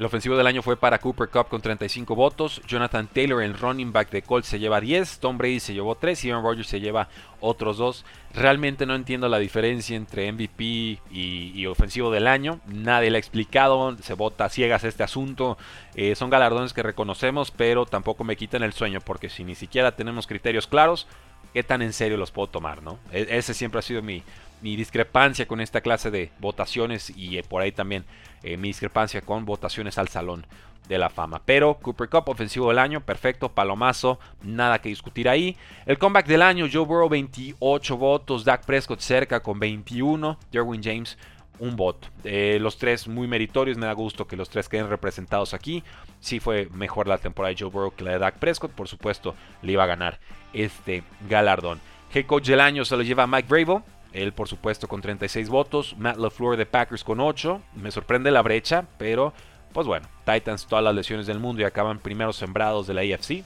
El 0.00 0.06
ofensivo 0.06 0.34
del 0.34 0.46
año 0.46 0.62
fue 0.62 0.78
para 0.78 0.98
Cooper 0.98 1.28
Cup 1.28 1.48
con 1.48 1.60
35 1.60 2.14
votos. 2.14 2.62
Jonathan 2.66 3.06
Taylor, 3.06 3.42
el 3.42 3.52
running 3.52 3.92
back 3.92 4.08
de 4.08 4.22
Colts, 4.22 4.48
se 4.48 4.58
lleva 4.58 4.80
10. 4.80 5.18
Tom 5.18 5.36
Brady 5.36 5.60
se 5.60 5.74
llevó 5.74 5.94
3 5.94 6.24
y 6.24 6.30
Aaron 6.30 6.42
Rodgers 6.42 6.68
se 6.68 6.80
lleva 6.80 7.10
otros 7.38 7.76
2. 7.76 8.06
Realmente 8.32 8.86
no 8.86 8.94
entiendo 8.94 9.28
la 9.28 9.38
diferencia 9.38 9.94
entre 9.94 10.32
MVP 10.32 11.00
y, 11.10 11.66
ofensivo 11.66 12.10
del 12.10 12.28
año. 12.28 12.60
Nadie 12.64 13.10
le 13.10 13.16
ha 13.16 13.18
explicado. 13.18 13.94
Se 14.00 14.14
vota 14.14 14.48
ciegas 14.48 14.84
este 14.84 15.02
asunto. 15.02 15.58
Eh, 15.94 16.14
son 16.14 16.30
galardones 16.30 16.72
que 16.72 16.82
reconocemos, 16.82 17.50
pero 17.50 17.84
tampoco 17.84 18.24
me 18.24 18.36
quitan 18.36 18.62
el 18.62 18.72
sueño 18.72 19.00
porque 19.04 19.28
si 19.28 19.44
ni 19.44 19.54
siquiera 19.54 19.96
tenemos 19.96 20.26
criterios 20.26 20.66
claros, 20.66 21.08
¿qué 21.52 21.62
tan 21.62 21.82
en 21.82 21.92
serio 21.92 22.16
los 22.16 22.30
puedo 22.30 22.48
tomar? 22.48 22.82
¿no? 22.82 22.98
E, 23.12 23.26
ese 23.30 23.54
siempre 23.54 23.78
ha 23.78 23.82
sido 23.82 24.02
mi, 24.02 24.22
mi 24.62 24.76
discrepancia 24.76 25.46
con 25.46 25.60
esta 25.60 25.80
clase 25.80 26.10
de 26.10 26.30
votaciones 26.38 27.10
y 27.16 27.38
eh, 27.38 27.42
por 27.42 27.62
ahí 27.62 27.72
también 27.72 28.04
eh, 28.42 28.56
mi 28.56 28.68
discrepancia 28.68 29.20
con 29.20 29.44
votaciones 29.44 29.98
al 29.98 30.08
salón 30.08 30.46
de 30.88 30.98
la 30.98 31.08
fama. 31.08 31.40
Pero 31.44 31.74
Cooper 31.74 32.08
Cup, 32.08 32.28
ofensivo 32.28 32.68
del 32.68 32.78
año, 32.78 33.00
perfecto, 33.00 33.50
palomazo, 33.50 34.18
nada 34.42 34.80
que 34.80 34.88
discutir 34.88 35.28
ahí. 35.28 35.56
El 35.86 35.98
comeback 35.98 36.26
del 36.26 36.42
año, 36.42 36.66
Joe 36.70 36.84
Burrow 36.84 37.08
28 37.08 37.96
votos, 37.96 38.44
Dak 38.44 38.64
Prescott 38.64 39.00
cerca 39.00 39.40
con 39.40 39.58
21, 39.58 40.38
Derwin 40.50 40.82
James 40.82 41.16
un 41.60 41.76
voto. 41.76 42.08
Eh, 42.24 42.58
los 42.60 42.78
tres 42.78 43.06
muy 43.06 43.28
meritorios, 43.28 43.76
me 43.76 43.86
da 43.86 43.92
gusto 43.92 44.26
que 44.26 44.36
los 44.36 44.48
tres 44.48 44.68
queden 44.68 44.88
representados 44.88 45.54
aquí. 45.54 45.84
Sí 46.18 46.40
fue 46.40 46.68
mejor 46.72 47.06
la 47.06 47.18
temporada 47.18 47.54
de 47.54 47.60
Joe 47.60 47.70
Burrow 47.70 47.94
que 47.94 48.02
la 48.02 48.12
de 48.12 48.18
Dak 48.18 48.38
Prescott, 48.38 48.72
por 48.72 48.88
supuesto 48.88 49.34
le 49.62 49.72
iba 49.72 49.84
a 49.84 49.86
ganar 49.86 50.18
este 50.52 51.02
galardón. 51.28 51.80
Head 52.12 52.26
coach 52.26 52.46
del 52.46 52.60
año 52.60 52.84
se 52.84 52.96
lo 52.96 53.02
lleva 53.02 53.26
Mike 53.26 53.48
Bravo 53.48 53.84
él 54.12 54.32
por 54.32 54.48
supuesto 54.48 54.88
con 54.88 55.00
36 55.00 55.48
votos, 55.48 55.96
Matt 55.96 56.16
LaFleur 56.16 56.56
de 56.56 56.66
Packers 56.66 57.04
con 57.04 57.20
8, 57.20 57.60
me 57.76 57.90
sorprende 57.90 58.30
la 58.30 58.42
brecha, 58.42 58.86
pero 58.98 59.32
pues 59.72 59.86
bueno, 59.86 60.08
Titans 60.24 60.66
todas 60.66 60.84
las 60.84 60.94
lesiones 60.94 61.26
del 61.26 61.38
mundo 61.38 61.62
y 61.62 61.64
acaban 61.64 62.00
primeros 62.00 62.36
sembrados 62.36 62.86
de 62.86 62.94
la 62.94 63.02
AFC, 63.02 63.44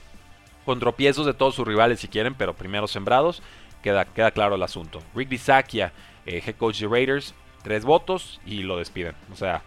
con 0.65 0.81
tropiezos 0.81 1.27
de 1.27 1.35
todos 1.35 1.55
sus 1.55 1.67
rivales 1.67 2.01
si 2.01 2.09
quieren, 2.09 2.35
pero 2.35 2.55
primeros 2.55 2.91
sembrados, 2.91 3.43
queda, 3.83 4.07
queda 4.07 4.31
claro 4.31 4.55
el 4.55 4.63
asunto. 4.63 5.03
Rick 5.15 5.29
Bisaccia, 5.29 5.93
eh, 6.25 6.43
head 6.45 6.57
coach 6.57 6.81
de 6.81 6.89
Raiders, 6.89 7.35
3 7.63 7.85
votos 7.85 8.41
y 8.47 8.63
lo 8.63 8.79
despiden, 8.79 9.15
o 9.33 9.37
sea... 9.37 9.63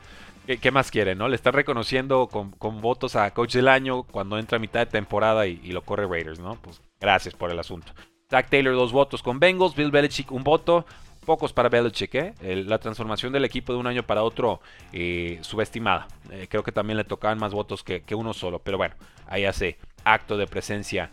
¿Qué, 0.62 0.72
más 0.72 0.91
quieren, 0.91 1.17
no? 1.17 1.27
Le 1.27 1.36
están 1.36 1.51
reconociendo 1.51 2.27
con, 2.27 2.79
votos 2.79 3.17
a 3.17 3.29
Coach 3.34 3.56
del 3.56 3.67
Año 3.67 4.03
cuando 4.03 4.39
entra 4.39 4.56
a 4.56 4.60
mitad 4.60 4.79
de 4.79 4.86
temporada 4.86 5.46
y 5.46 5.58
lo 5.74 5.82
corre 5.82 6.08
Raiders, 6.08 6.39
¿no? 6.39 6.56
Pues 6.56 6.82
gracias 7.00 7.34
por 7.34 7.51
el 7.51 7.60
asunto. 7.60 7.92
Zach 8.30 8.50
Taylor 8.50 8.75
dos 8.75 8.92
votos 8.92 9.24
con 9.24 9.39
Bengals, 9.39 9.75
Bill 9.75 9.92
Belichick 9.92 10.32
un 10.32 10.44
voto, 10.44 10.86
pocos 11.25 11.54
para 11.54 11.70
Belichick, 11.70 12.16
¿eh? 12.16 12.34
la 12.42 12.80
transformación 12.80 13.34
del 13.34 13.46
equipo 13.46 13.74
de 13.74 13.80
un 13.80 13.88
año 13.88 14.04
para 14.04 14.24
otro 14.24 14.62
eh, 14.94 15.39
subestimada. 15.42 16.08
Eh, 16.32 16.48
creo 16.50 16.63
que 16.63 16.72
también 16.72 16.98
le 16.98 17.04
tocaban 17.04 17.38
más 17.38 17.54
votos 17.54 17.84
que, 17.84 18.04
uno 18.16 18.34
solo, 18.34 18.60
pero 18.60 18.77
bueno, 18.77 18.96
ahí 19.27 19.46
hace 19.46 19.77
acto 20.04 20.38
de 20.38 20.48
presencia 20.48 21.10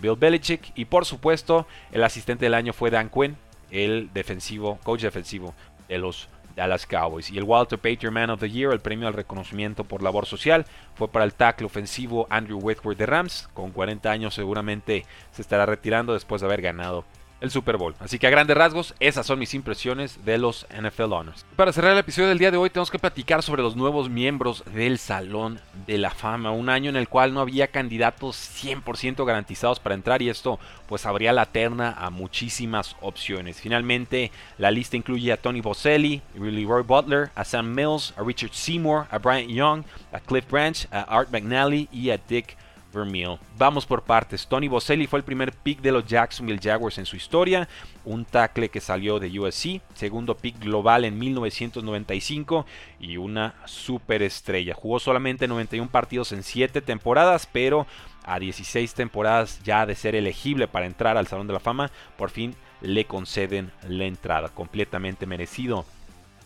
Bill 0.00 0.16
Belichick. 0.16 0.72
Y 0.76 0.84
por 0.84 1.04
supuesto, 1.04 1.66
el 1.90 2.04
asistente 2.04 2.44
del 2.44 2.54
año 2.54 2.72
fue 2.72 2.90
Dan 2.90 3.08
Quinn, 3.08 3.36
el 3.70 4.10
defensivo, 4.12 4.78
coach 4.82 5.02
defensivo 5.02 5.54
de 5.88 5.98
los 5.98 6.28
Dallas 6.56 6.86
Cowboys. 6.86 7.30
Y 7.30 7.38
el 7.38 7.44
Walter 7.44 7.78
Patriot 7.78 8.12
Man 8.12 8.30
of 8.30 8.40
the 8.40 8.50
Year, 8.50 8.72
el 8.72 8.80
premio 8.80 9.08
al 9.08 9.14
reconocimiento 9.14 9.84
por 9.84 10.02
labor 10.02 10.26
social, 10.26 10.66
fue 10.94 11.08
para 11.08 11.24
el 11.24 11.34
tackle 11.34 11.66
ofensivo 11.66 12.26
Andrew 12.30 12.58
Whitworth 12.58 12.98
de 12.98 13.06
Rams. 13.06 13.48
Con 13.54 13.70
40 13.70 14.10
años 14.10 14.34
seguramente 14.34 15.04
se 15.30 15.42
estará 15.42 15.66
retirando 15.66 16.12
después 16.12 16.40
de 16.40 16.46
haber 16.46 16.62
ganado 16.62 17.04
el 17.42 17.50
Super 17.50 17.76
Bowl. 17.76 17.94
Así 17.98 18.18
que 18.18 18.26
a 18.28 18.30
grandes 18.30 18.56
rasgos, 18.56 18.94
esas 19.00 19.26
son 19.26 19.38
mis 19.38 19.52
impresiones 19.52 20.24
de 20.24 20.38
los 20.38 20.66
NFL 20.70 21.12
Honors. 21.12 21.44
Para 21.56 21.72
cerrar 21.72 21.92
el 21.92 21.98
episodio 21.98 22.28
del 22.28 22.38
día 22.38 22.52
de 22.52 22.56
hoy, 22.56 22.70
tenemos 22.70 22.90
que 22.90 23.00
platicar 23.00 23.42
sobre 23.42 23.62
los 23.62 23.76
nuevos 23.76 24.08
miembros 24.08 24.62
del 24.72 24.98
Salón 24.98 25.60
de 25.86 25.98
la 25.98 26.10
Fama. 26.10 26.52
Un 26.52 26.68
año 26.68 26.88
en 26.88 26.96
el 26.96 27.08
cual 27.08 27.34
no 27.34 27.40
había 27.40 27.66
candidatos 27.66 28.36
100% 28.62 29.26
garantizados 29.26 29.80
para 29.80 29.96
entrar 29.96 30.22
y 30.22 30.30
esto 30.30 30.60
pues 30.86 31.04
abría 31.04 31.32
la 31.32 31.46
terna 31.46 31.94
a 31.98 32.10
muchísimas 32.10 32.96
opciones. 33.00 33.60
Finalmente, 33.60 34.30
la 34.58 34.70
lista 34.70 34.96
incluye 34.96 35.32
a 35.32 35.36
Tony 35.36 35.60
Boselli, 35.60 36.22
Roy 36.36 36.82
Butler, 36.82 37.30
a 37.34 37.44
Sam 37.44 37.74
Mills, 37.74 38.14
a 38.16 38.22
Richard 38.22 38.52
Seymour, 38.52 39.06
a 39.10 39.18
Brian 39.18 39.48
Young, 39.48 39.84
a 40.12 40.20
Cliff 40.20 40.48
Branch, 40.48 40.86
a 40.92 41.00
Art 41.02 41.30
McNally 41.32 41.88
y 41.90 42.10
a 42.10 42.18
Dick 42.18 42.56
Vamos 43.56 43.86
por 43.86 44.02
partes. 44.02 44.46
Tony 44.46 44.68
Boselli 44.68 45.06
fue 45.06 45.18
el 45.18 45.24
primer 45.24 45.52
pick 45.52 45.80
de 45.80 45.92
los 45.92 46.06
Jacksonville 46.06 46.60
Jaguars 46.62 46.98
en 46.98 47.06
su 47.06 47.16
historia, 47.16 47.68
un 48.04 48.24
tackle 48.24 48.68
que 48.68 48.80
salió 48.80 49.18
de 49.18 49.38
USC, 49.38 49.80
segundo 49.94 50.36
pick 50.36 50.58
global 50.60 51.04
en 51.04 51.18
1995 51.18 52.66
y 53.00 53.16
una 53.16 53.54
superestrella. 53.64 54.74
Jugó 54.74 55.00
solamente 55.00 55.48
91 55.48 55.90
partidos 55.90 56.32
en 56.32 56.42
7 56.42 56.80
temporadas, 56.82 57.48
pero 57.50 57.86
a 58.24 58.38
16 58.38 58.94
temporadas 58.94 59.60
ya 59.64 59.86
de 59.86 59.94
ser 59.94 60.14
elegible 60.14 60.68
para 60.68 60.86
entrar 60.86 61.16
al 61.16 61.26
Salón 61.26 61.46
de 61.46 61.54
la 61.54 61.60
Fama, 61.60 61.90
por 62.16 62.30
fin 62.30 62.54
le 62.80 63.04
conceden 63.04 63.72
la 63.88 64.04
entrada, 64.04 64.48
completamente 64.48 65.26
merecido. 65.26 65.84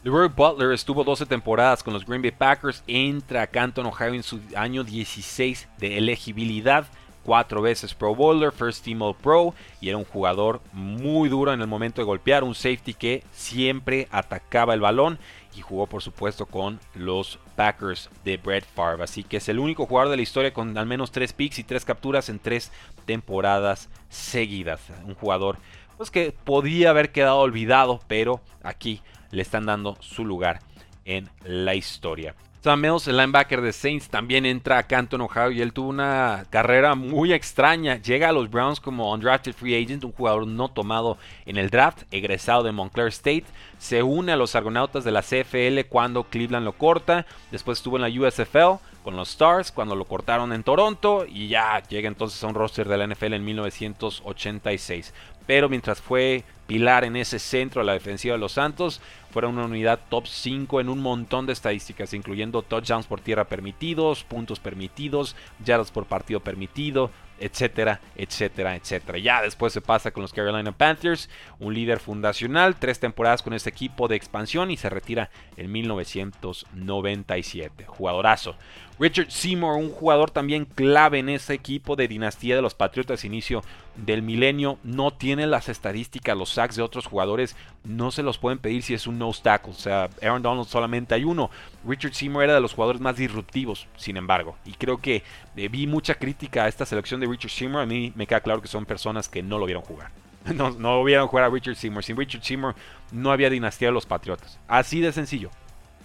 LeRoy 0.07 0.29
Butler 0.29 0.71
estuvo 0.71 1.03
12 1.03 1.27
temporadas 1.27 1.83
con 1.83 1.93
los 1.93 2.07
Green 2.07 2.23
Bay 2.23 2.31
Packers, 2.31 2.85
entra 2.87 3.43
a 3.43 3.47
Canton, 3.49 3.87
Ohio 3.87 4.15
en 4.15 4.23
su 4.23 4.41
año 4.55 4.85
16 4.85 5.67
de 5.79 5.99
elegibilidad, 5.99 6.87
cuatro 7.25 7.61
veces 7.61 7.93
Pro 7.93 8.15
Bowler, 8.15 8.53
First 8.53 8.85
Team 8.85 9.03
All 9.03 9.17
Pro 9.17 9.53
y 9.81 9.89
era 9.89 9.99
un 9.99 10.05
jugador 10.05 10.61
muy 10.73 11.29
duro 11.29 11.53
en 11.53 11.61
el 11.61 11.67
momento 11.67 12.01
de 12.01 12.07
golpear, 12.07 12.45
un 12.45 12.55
safety 12.55 12.95
que 12.95 13.25
siempre 13.33 14.07
atacaba 14.13 14.75
el 14.75 14.81
balón 14.81 15.19
y 15.57 15.61
jugó 15.63 15.89
por 15.89 16.03
supuesto 16.03 16.47
con 16.47 16.79
los 16.95 17.41
Packers 17.57 18.09
de 18.25 18.37
Brett 18.37 18.65
Favre, 18.65 19.03
así 19.03 19.25
que 19.25 19.39
es 19.39 19.49
el 19.49 19.59
único 19.59 19.87
jugador 19.87 20.13
de 20.13 20.19
la 20.19 20.23
historia 20.23 20.55
con 20.55 20.79
al 20.79 20.87
menos 20.87 21.11
tres 21.11 21.33
picks 21.33 21.59
y 21.59 21.65
tres 21.65 21.85
capturas 21.85 22.29
en 22.29 22.39
tres 22.39 22.71
temporadas 23.07 23.89
seguidas, 24.09 24.83
un 25.05 25.17
jugador 25.17 25.59
pues 25.97 26.11
que 26.11 26.33
podía 26.33 26.91
haber 26.91 27.13
quedado 27.13 27.39
olvidado, 27.39 28.01
pero 28.09 28.41
aquí 28.63 29.03
le 29.31 29.43
están 29.43 29.67
dando 29.67 29.97
su 30.01 30.25
lugar 30.25 30.61
en 31.05 31.29
la 31.45 31.75
historia. 31.75 32.35
Sam 32.67 32.81
Mills, 32.81 33.07
el 33.07 33.17
linebacker 33.17 33.61
de 33.61 33.73
Saints, 33.73 34.09
también 34.09 34.45
entra 34.45 34.79
a 34.79 34.83
Canton, 34.83 35.21
Ohio 35.21 35.53
y 35.53 35.61
él 35.61 35.73
tuvo 35.73 35.89
una 35.89 36.47
carrera 36.51 36.97
muy 36.97 37.33
extraña. 37.33 38.03
Llega 38.03 38.31
a 38.31 38.33
los 38.33 38.51
Browns 38.51 38.81
como 38.81 39.13
undrafted 39.13 39.53
free 39.53 39.81
agent, 39.81 40.03
un 40.03 40.11
jugador 40.11 40.49
no 40.49 40.67
tomado 40.67 41.17
en 41.45 41.59
el 41.59 41.71
draft, 41.71 42.03
egresado 42.11 42.65
de 42.65 42.73
Montclair 42.73 43.07
State. 43.11 43.45
Se 43.79 44.03
une 44.03 44.33
a 44.33 44.37
los 44.37 44.57
Argonautas 44.57 45.05
de 45.05 45.13
la 45.13 45.23
CFL 45.23 45.89
cuando 45.89 46.25
Cleveland 46.25 46.65
lo 46.65 46.73
corta. 46.73 47.25
Después 47.53 47.79
estuvo 47.79 47.99
en 47.99 48.03
la 48.03 48.09
USFL 48.09 48.83
con 49.05 49.15
los 49.15 49.31
Stars 49.31 49.71
cuando 49.71 49.95
lo 49.95 50.05
cortaron 50.05 50.53
en 50.53 50.65
Toronto 50.65 51.25
y 51.25 51.47
ya 51.47 51.81
llega 51.89 52.09
entonces 52.09 52.43
a 52.43 52.49
un 52.49 52.55
roster 52.55 52.89
de 52.89 52.99
la 52.99 53.07
NFL 53.07 53.35
en 53.35 53.45
1986 53.45 55.15
pero 55.47 55.69
mientras 55.69 56.01
fue 56.01 56.45
pilar 56.67 57.05
en 57.05 57.17
ese 57.17 57.39
centro 57.39 57.83
la 57.83 57.93
defensiva 57.93 58.35
de 58.35 58.41
los 58.41 58.53
Santos, 58.53 59.01
fueron 59.31 59.55
una 59.55 59.67
unidad 59.67 60.01
top 60.09 60.27
5 60.27 60.81
en 60.81 60.89
un 60.89 61.01
montón 61.01 61.47
de 61.47 61.53
estadísticas, 61.53 62.15
incluyendo 62.15 62.63
touchdowns 62.63 63.07
por 63.07 63.21
tierra 63.21 63.45
permitidos, 63.45 64.25
puntos 64.25 64.59
permitidos, 64.59 65.37
yardas 65.65 65.91
por 65.91 66.07
partido 66.07 66.41
permitido, 66.41 67.11
etcétera, 67.39 68.01
etcétera, 68.15 68.77
etcétera. 68.77 69.19
Ya 69.19 69.43
después 69.43 69.73
se 69.73 69.81
pasa 69.81 70.11
con 70.11 70.23
los 70.23 70.33
Carolina 70.33 70.73
Panthers, 70.73 71.29
un 71.59 71.75
líder 71.75 72.01
fundacional, 72.01 72.77
tres 72.77 73.01
temporadas 73.01 73.43
con 73.43 73.53
este 73.53 73.71
equipo 73.71 74.09
de 74.09 74.17
expansión 74.17 74.71
y 74.71 74.77
se 74.77 74.91
retira 74.91 75.31
en 75.57 75.73
1997. 75.73 77.85
Jugadorazo. 77.87 78.57
Richard 78.99 79.31
Seymour, 79.31 79.77
un 79.77 79.91
jugador 79.91 80.31
también 80.31 80.65
clave 80.65 81.19
en 81.19 81.29
ese 81.29 81.53
equipo 81.53 81.97
de 81.97 82.09
dinastía 82.09 82.57
de 82.57 82.63
los 82.63 82.75
Patriotas 82.75 83.27
inicio 83.27 83.63
del 83.95 84.23
milenio, 84.23 84.79
no 84.85 85.13
tiene 85.13 85.47
las 85.47 85.69
estadísticas, 85.69 86.37
los 86.37 86.51
sacks 86.51 86.77
de 86.77 86.83
otros 86.83 87.07
jugadores, 87.07 87.57
no 87.85 88.11
se 88.11 88.23
los 88.23 88.39
pueden 88.39 88.59
pedir 88.59 88.83
si 88.83 88.95
es 88.95 89.07
un 89.07 89.19
no 89.19 89.33
tackle, 89.33 89.73
o 89.73 89.75
sea, 89.75 90.09
Aaron 90.23 90.43
Donald 90.43 90.69
solamente 90.69 91.15
hay 91.15 91.25
uno. 91.25 91.51
Richard 91.87 92.15
Seymour 92.15 92.45
era 92.45 92.55
de 92.55 92.61
los 92.61 92.75
jugadores 92.75 93.01
más 93.01 93.17
disruptivos, 93.17 93.87
sin 93.97 94.17
embargo, 94.17 94.57
y 94.65 94.73
creo 94.73 94.99
que 94.99 95.23
eh, 95.57 95.69
vi 95.69 95.87
mucha 95.87 96.15
crítica 96.15 96.65
a 96.65 96.69
esta 96.69 96.87
selección 96.87 97.21
de 97.21 97.26
Richard 97.27 97.51
Seymour, 97.51 97.83
a 97.83 97.87
mí 97.87 98.13
me 98.15 98.27
queda 98.27 98.41
claro 98.41 98.61
que 98.63 98.69
son 98.69 98.87
personas 98.87 99.29
que 99.29 99.43
no 99.43 99.59
lo 99.59 99.67
vieron 99.67 99.83
jugar. 99.83 100.11
No, 100.55 100.71
no 100.71 101.03
vieron 101.03 101.27
jugar 101.27 101.47
a 101.47 101.49
Richard 101.49 101.75
Seymour. 101.75 102.05
Sin 102.05 102.17
Richard 102.17 102.45
Seymour 102.45 102.77
no 103.11 103.33
había 103.33 103.51
dinastía 103.51 103.89
de 103.89 103.93
los 103.93 104.07
Patriotas. 104.07 104.61
Así 104.69 105.01
de 105.01 105.11
sencillo. 105.11 105.51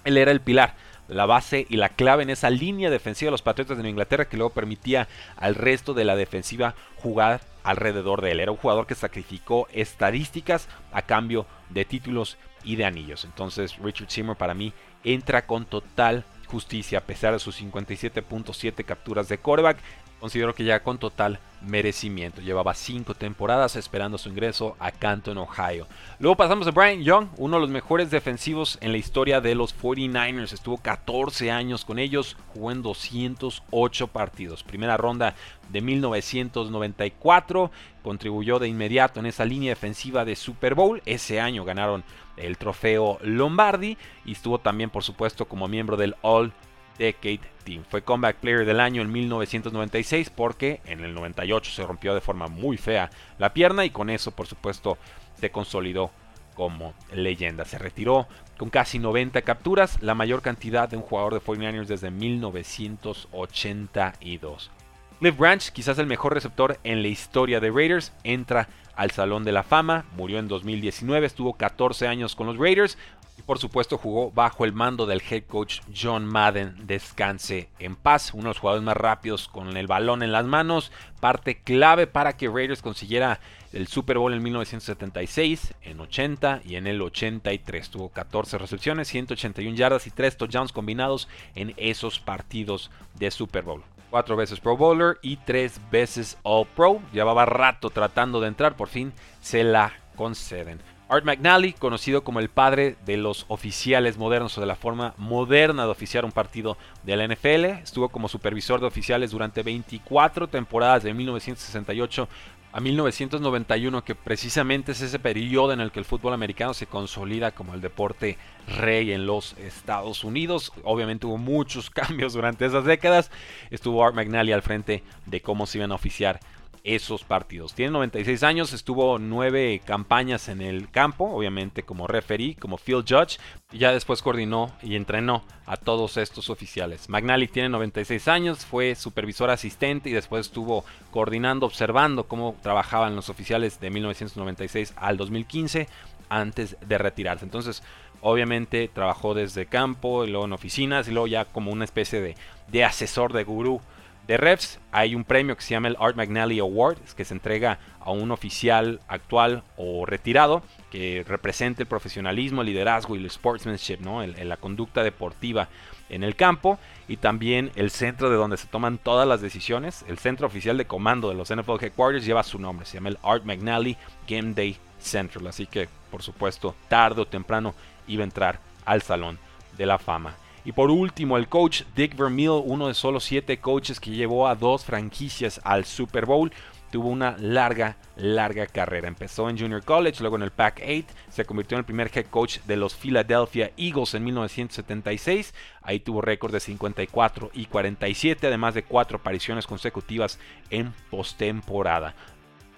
Él 0.03 0.17
era 0.17 0.31
el 0.31 0.41
pilar 0.41 0.73
la 1.11 1.25
base 1.25 1.65
y 1.69 1.75
la 1.75 1.89
clave 1.89 2.23
en 2.23 2.29
esa 2.29 2.49
línea 2.49 2.89
defensiva 2.89 3.27
de 3.27 3.31
los 3.31 3.41
Patriotas 3.41 3.77
de 3.77 3.89
Inglaterra 3.89 4.25
que 4.25 4.37
luego 4.37 4.53
permitía 4.53 5.09
al 5.35 5.55
resto 5.55 5.93
de 5.93 6.05
la 6.05 6.15
defensiva 6.15 6.73
jugar 6.95 7.41
alrededor 7.63 8.21
de 8.21 8.31
él. 8.31 8.39
Era 8.39 8.51
un 8.51 8.57
jugador 8.57 8.87
que 8.87 8.95
sacrificó 8.95 9.67
estadísticas 9.73 10.69
a 10.93 11.01
cambio 11.01 11.45
de 11.69 11.83
títulos 11.83 12.37
y 12.63 12.77
de 12.77 12.85
anillos. 12.85 13.25
Entonces 13.25 13.77
Richard 13.77 14.09
Seymour 14.09 14.37
para 14.37 14.53
mí 14.53 14.73
entra 15.03 15.45
con 15.45 15.65
total 15.65 16.23
justicia 16.47 16.99
a 16.99 17.03
pesar 17.03 17.33
de 17.33 17.39
sus 17.39 17.61
57.7 17.61 18.85
capturas 18.85 19.27
de 19.27 19.37
coreback 19.37 19.77
Considero 20.21 20.53
que 20.53 20.63
ya 20.63 20.83
con 20.83 20.99
total 20.99 21.39
merecimiento. 21.61 22.41
Llevaba 22.41 22.75
cinco 22.75 23.15
temporadas 23.15 23.75
esperando 23.75 24.19
su 24.19 24.29
ingreso 24.29 24.75
a 24.79 24.91
Canton, 24.91 25.39
Ohio. 25.39 25.87
Luego 26.19 26.37
pasamos 26.37 26.67
a 26.67 26.71
Brian 26.71 27.01
Young, 27.01 27.29
uno 27.37 27.57
de 27.57 27.61
los 27.61 27.71
mejores 27.71 28.11
defensivos 28.11 28.77
en 28.81 28.91
la 28.91 28.99
historia 28.99 29.41
de 29.41 29.55
los 29.55 29.75
49ers. 29.75 30.53
Estuvo 30.53 30.77
14 30.77 31.49
años 31.49 31.85
con 31.85 31.97
ellos, 31.97 32.37
jugó 32.53 32.71
en 32.71 32.83
208 32.83 34.07
partidos. 34.07 34.63
Primera 34.63 34.95
ronda 34.95 35.33
de 35.69 35.81
1994. 35.81 37.71
Contribuyó 38.03 38.59
de 38.59 38.67
inmediato 38.67 39.19
en 39.19 39.25
esa 39.25 39.45
línea 39.45 39.71
defensiva 39.71 40.23
de 40.23 40.35
Super 40.35 40.75
Bowl. 40.75 41.01
Ese 41.07 41.41
año 41.41 41.65
ganaron 41.65 42.03
el 42.37 42.59
trofeo 42.59 43.17
Lombardi 43.23 43.97
y 44.23 44.33
estuvo 44.33 44.59
también, 44.59 44.91
por 44.91 45.03
supuesto, 45.03 45.45
como 45.45 45.67
miembro 45.67 45.97
del 45.97 46.15
All 46.21 46.53
Decade 46.97 47.41
Team. 47.63 47.83
Fue 47.89 48.01
Comeback 48.01 48.37
Player 48.37 48.65
del 48.65 48.79
año 48.79 49.01
en 49.01 49.11
1996 49.11 50.29
porque 50.29 50.79
en 50.85 51.03
el 51.03 51.13
98 51.13 51.71
se 51.71 51.85
rompió 51.85 52.13
de 52.13 52.21
forma 52.21 52.47
muy 52.47 52.77
fea 52.77 53.09
la 53.37 53.53
pierna 53.53 53.83
y 53.85 53.89
con 53.89 54.09
eso 54.09 54.31
por 54.31 54.47
supuesto 54.47 54.97
se 55.39 55.51
consolidó 55.51 56.11
como 56.55 56.93
leyenda. 57.13 57.65
Se 57.65 57.77
retiró 57.77 58.27
con 58.57 58.69
casi 58.69 58.99
90 58.99 59.41
capturas, 59.41 60.01
la 60.01 60.15
mayor 60.15 60.41
cantidad 60.41 60.87
de 60.87 60.95
un 60.97 61.03
jugador 61.03 61.33
de 61.33 61.41
49ers 61.41 61.87
desde 61.87 62.11
1982. 62.11 64.71
Cliff 65.19 65.37
Branch, 65.37 65.69
quizás 65.71 65.97
el 65.99 66.07
mejor 66.07 66.33
receptor 66.33 66.79
en 66.83 67.01
la 67.03 67.07
historia 67.07 67.59
de 67.59 67.69
Raiders, 67.69 68.11
entra 68.23 68.69
al 68.95 69.11
Salón 69.11 69.43
de 69.43 69.51
la 69.51 69.61
Fama, 69.63 70.05
murió 70.15 70.39
en 70.39 70.47
2019, 70.47 71.27
estuvo 71.27 71.53
14 71.53 72.07
años 72.07 72.35
con 72.35 72.47
los 72.47 72.57
Raiders, 72.57 72.97
por 73.45 73.59
supuesto 73.59 73.97
jugó 73.97 74.31
bajo 74.31 74.65
el 74.65 74.73
mando 74.73 75.05
del 75.05 75.21
head 75.29 75.43
coach 75.43 75.81
John 75.95 76.25
Madden. 76.25 76.75
Descanse 76.87 77.69
en 77.79 77.95
paz, 77.95 78.31
uno 78.33 78.43
de 78.43 78.49
los 78.49 78.59
jugadores 78.59 78.83
más 78.83 78.97
rápidos 78.97 79.47
con 79.47 79.75
el 79.77 79.87
balón 79.87 80.23
en 80.23 80.31
las 80.31 80.45
manos, 80.45 80.91
parte 81.19 81.61
clave 81.61 82.07
para 82.07 82.37
que 82.37 82.49
Raiders 82.49 82.81
consiguiera 82.81 83.39
el 83.73 83.87
Super 83.87 84.17
Bowl 84.17 84.33
en 84.33 84.43
1976, 84.43 85.73
en 85.83 85.99
80 85.99 86.61
y 86.65 86.75
en 86.75 86.87
el 86.87 87.01
83. 87.01 87.89
Tuvo 87.89 88.09
14 88.09 88.57
recepciones, 88.57 89.07
181 89.07 89.75
yardas 89.75 90.07
y 90.07 90.11
3 90.11 90.37
touchdowns 90.37 90.71
combinados 90.71 91.27
en 91.55 91.73
esos 91.77 92.19
partidos 92.19 92.91
de 93.15 93.31
Super 93.31 93.63
Bowl. 93.63 93.83
Cuatro 94.09 94.35
veces 94.35 94.59
Pro 94.59 94.75
Bowler 94.75 95.19
y 95.21 95.37
tres 95.37 95.79
veces 95.89 96.37
All 96.43 96.67
Pro. 96.75 97.01
Llevaba 97.13 97.45
rato 97.45 97.89
tratando 97.89 98.41
de 98.41 98.49
entrar, 98.49 98.75
por 98.75 98.89
fin 98.89 99.13
se 99.39 99.63
la 99.63 99.93
conceden. 100.17 100.81
Art 101.11 101.25
McNally, 101.25 101.73
conocido 101.73 102.23
como 102.23 102.39
el 102.39 102.47
padre 102.47 102.95
de 103.05 103.17
los 103.17 103.43
oficiales 103.49 104.17
modernos 104.17 104.57
o 104.57 104.61
de 104.61 104.67
la 104.67 104.77
forma 104.77 105.13
moderna 105.17 105.83
de 105.83 105.91
oficiar 105.91 106.23
un 106.23 106.31
partido 106.31 106.77
de 107.03 107.17
la 107.17 107.27
NFL, 107.27 107.65
estuvo 107.83 108.07
como 108.07 108.29
supervisor 108.29 108.79
de 108.79 108.87
oficiales 108.87 109.31
durante 109.31 109.61
24 109.61 110.47
temporadas 110.47 111.03
de 111.03 111.13
1968 111.13 112.29
a 112.71 112.79
1991, 112.79 114.05
que 114.05 114.15
precisamente 114.15 114.93
es 114.93 115.01
ese 115.01 115.19
periodo 115.19 115.73
en 115.73 115.81
el 115.81 115.91
que 115.91 115.99
el 115.99 116.05
fútbol 116.05 116.33
americano 116.33 116.73
se 116.73 116.87
consolida 116.87 117.51
como 117.51 117.73
el 117.73 117.81
deporte 117.81 118.37
rey 118.77 119.11
en 119.11 119.25
los 119.25 119.57
Estados 119.57 120.23
Unidos. 120.23 120.71
Obviamente 120.85 121.27
hubo 121.27 121.37
muchos 121.37 121.89
cambios 121.89 122.31
durante 122.31 122.65
esas 122.65 122.85
décadas. 122.85 123.31
Estuvo 123.69 124.01
Art 124.01 124.15
McNally 124.15 124.53
al 124.53 124.61
frente 124.61 125.03
de 125.25 125.41
cómo 125.41 125.65
se 125.65 125.79
iban 125.79 125.91
a 125.91 125.95
oficiar 125.95 126.39
esos 126.83 127.23
partidos. 127.23 127.73
Tiene 127.73 127.91
96 127.91 128.43
años, 128.43 128.73
estuvo 128.73 129.19
nueve 129.19 129.81
campañas 129.85 130.49
en 130.49 130.61
el 130.61 130.89
campo, 130.89 131.25
obviamente 131.25 131.83
como 131.83 132.07
referee, 132.07 132.55
como 132.55 132.77
field 132.77 133.05
judge, 133.07 133.37
y 133.71 133.77
ya 133.77 133.91
después 133.91 134.21
coordinó 134.21 134.71
y 134.81 134.95
entrenó 134.95 135.43
a 135.65 135.77
todos 135.77 136.17
estos 136.17 136.49
oficiales. 136.49 137.09
McNally 137.09 137.47
tiene 137.47 137.69
96 137.69 138.27
años, 138.27 138.65
fue 138.65 138.95
supervisor 138.95 139.49
asistente 139.49 140.09
y 140.09 140.13
después 140.13 140.47
estuvo 140.47 140.83
coordinando, 141.11 141.65
observando 141.65 142.27
cómo 142.27 142.55
trabajaban 142.61 143.15
los 143.15 143.29
oficiales 143.29 143.79
de 143.79 143.89
1996 143.89 144.93
al 144.95 145.17
2015 145.17 145.87
antes 146.29 146.77
de 146.85 146.97
retirarse. 146.97 147.45
Entonces, 147.45 147.83
obviamente 148.21 148.87
trabajó 148.87 149.33
desde 149.33 149.65
campo, 149.65 150.25
y 150.25 150.29
luego 150.29 150.45
en 150.45 150.53
oficinas 150.53 151.07
y 151.07 151.11
luego 151.11 151.27
ya 151.27 151.45
como 151.45 151.71
una 151.71 151.85
especie 151.85 152.21
de, 152.21 152.35
de 152.69 152.83
asesor 152.83 153.33
de 153.33 153.43
gurú 153.43 153.81
de 154.27 154.37
refs 154.37 154.79
hay 154.91 155.15
un 155.15 155.23
premio 155.23 155.55
que 155.55 155.61
se 155.61 155.71
llama 155.71 155.87
el 155.87 155.97
Art 155.99 156.15
McNally 156.15 156.59
Award, 156.59 156.97
que 157.15 157.25
se 157.25 157.33
entrega 157.33 157.79
a 157.99 158.11
un 158.11 158.31
oficial 158.31 158.99
actual 159.07 159.63
o 159.77 160.05
retirado 160.05 160.63
que 160.89 161.23
represente 161.27 161.83
el 161.83 161.87
profesionalismo, 161.87 162.61
el 162.61 162.67
liderazgo 162.67 163.15
y 163.15 163.19
el 163.19 163.29
sportsmanship, 163.29 163.99
¿no? 163.99 164.25
la 164.25 164.57
conducta 164.57 165.03
deportiva 165.03 165.69
en 166.09 166.23
el 166.23 166.35
campo 166.35 166.77
y 167.07 167.17
también 167.17 167.71
el 167.75 167.89
centro 167.89 168.29
de 168.29 168.35
donde 168.35 168.57
se 168.57 168.67
toman 168.67 168.97
todas 168.97 169.27
las 169.27 169.41
decisiones, 169.41 170.03
el 170.07 170.17
centro 170.17 170.47
oficial 170.47 170.77
de 170.77 170.85
comando 170.85 171.29
de 171.29 171.35
los 171.35 171.53
NFL 171.53 171.83
Headquarters 171.83 172.25
lleva 172.25 172.43
su 172.43 172.59
nombre, 172.59 172.85
se 172.85 172.95
llama 172.95 173.09
el 173.09 173.19
Art 173.23 173.45
McNally 173.45 173.97
Game 174.27 174.53
Day 174.53 174.77
Central, 174.99 175.47
así 175.47 175.65
que 175.65 175.87
por 176.11 176.21
supuesto 176.21 176.75
tarde 176.89 177.21
o 177.21 177.25
temprano 177.25 177.73
iba 178.07 178.23
a 178.23 178.25
entrar 178.25 178.59
al 178.85 179.01
Salón 179.01 179.39
de 179.77 179.85
la 179.85 179.97
Fama. 179.97 180.35
Y 180.63 180.73
por 180.73 180.91
último, 180.91 181.37
el 181.37 181.47
coach 181.47 181.83
Dick 181.95 182.15
Vermeil, 182.15 182.61
uno 182.63 182.87
de 182.87 182.93
solo 182.93 183.19
siete 183.19 183.59
coaches 183.59 183.99
que 183.99 184.11
llevó 184.11 184.47
a 184.47 184.55
dos 184.55 184.85
franquicias 184.85 185.59
al 185.63 185.85
Super 185.85 186.25
Bowl, 186.25 186.51
tuvo 186.91 187.09
una 187.09 187.35
larga, 187.39 187.97
larga 188.15 188.67
carrera. 188.67 189.07
Empezó 189.07 189.49
en 189.49 189.57
Junior 189.57 189.83
College, 189.83 190.19
luego 190.19 190.35
en 190.35 190.43
el 190.43 190.51
Pac 190.51 190.81
8, 190.85 191.05
se 191.29 191.45
convirtió 191.45 191.77
en 191.77 191.79
el 191.79 191.85
primer 191.85 192.11
head 192.13 192.27
coach 192.27 192.59
de 192.67 192.75
los 192.75 192.93
Philadelphia 192.93 193.71
Eagles 193.77 194.13
en 194.13 194.23
1976. 194.25 195.53
Ahí 195.81 195.99
tuvo 195.99 196.21
récord 196.21 196.51
de 196.51 196.59
54 196.59 197.51
y 197.53 197.65
47, 197.65 198.45
además 198.45 198.75
de 198.75 198.83
cuatro 198.83 199.17
apariciones 199.17 199.65
consecutivas 199.65 200.37
en 200.69 200.93
postemporada. 201.09 202.13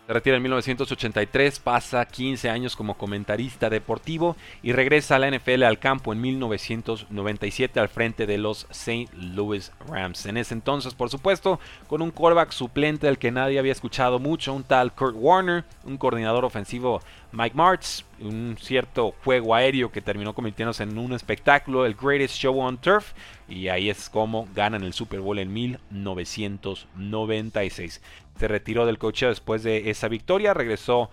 Se 0.05 0.11
retira 0.11 0.35
en 0.35 0.43
1983, 0.43 1.59
pasa 1.59 2.05
15 2.05 2.49
años 2.49 2.75
como 2.75 2.97
comentarista 2.97 3.69
deportivo 3.69 4.35
y 4.61 4.73
regresa 4.73 5.15
a 5.15 5.19
la 5.19 5.31
NFL 5.31 5.63
al 5.63 5.79
campo 5.79 6.11
en 6.11 6.19
1997 6.19 7.79
al 7.79 7.87
frente 7.87 8.25
de 8.25 8.37
los 8.37 8.67
St. 8.69 9.07
Louis 9.13 9.71
Rams. 9.87 10.25
En 10.25 10.35
ese 10.35 10.55
entonces, 10.55 10.93
por 10.93 11.09
supuesto, 11.09 11.57
con 11.87 12.01
un 12.01 12.11
quarterback 12.11 12.51
suplente 12.51 13.07
del 13.07 13.17
que 13.17 13.31
nadie 13.31 13.59
había 13.59 13.71
escuchado 13.71 14.19
mucho, 14.19 14.51
un 14.51 14.65
tal 14.65 14.93
Kurt 14.93 15.15
Warner, 15.17 15.63
un 15.85 15.97
coordinador 15.97 16.43
ofensivo 16.43 16.99
Mike 17.31 17.55
Martz, 17.55 18.03
un 18.19 18.57
cierto 18.59 19.15
juego 19.23 19.55
aéreo 19.55 19.89
que 19.89 20.01
terminó 20.01 20.35
convirtiéndose 20.35 20.83
en 20.83 20.97
un 20.97 21.13
espectáculo, 21.13 21.85
el 21.85 21.95
Greatest 21.95 22.35
Show 22.35 22.59
on 22.59 22.77
Turf, 22.77 23.13
y 23.47 23.69
ahí 23.69 23.89
es 23.89 24.09
como 24.09 24.49
ganan 24.53 24.83
el 24.83 24.91
Super 24.93 25.21
Bowl 25.21 25.39
en 25.39 25.53
1996. 25.53 28.01
Se 28.37 28.47
retiró 28.47 28.85
del 28.85 28.97
cocheo 28.97 29.29
después 29.29 29.63
de 29.63 29.89
esa 29.89 30.07
victoria, 30.07 30.53
regresó 30.53 31.09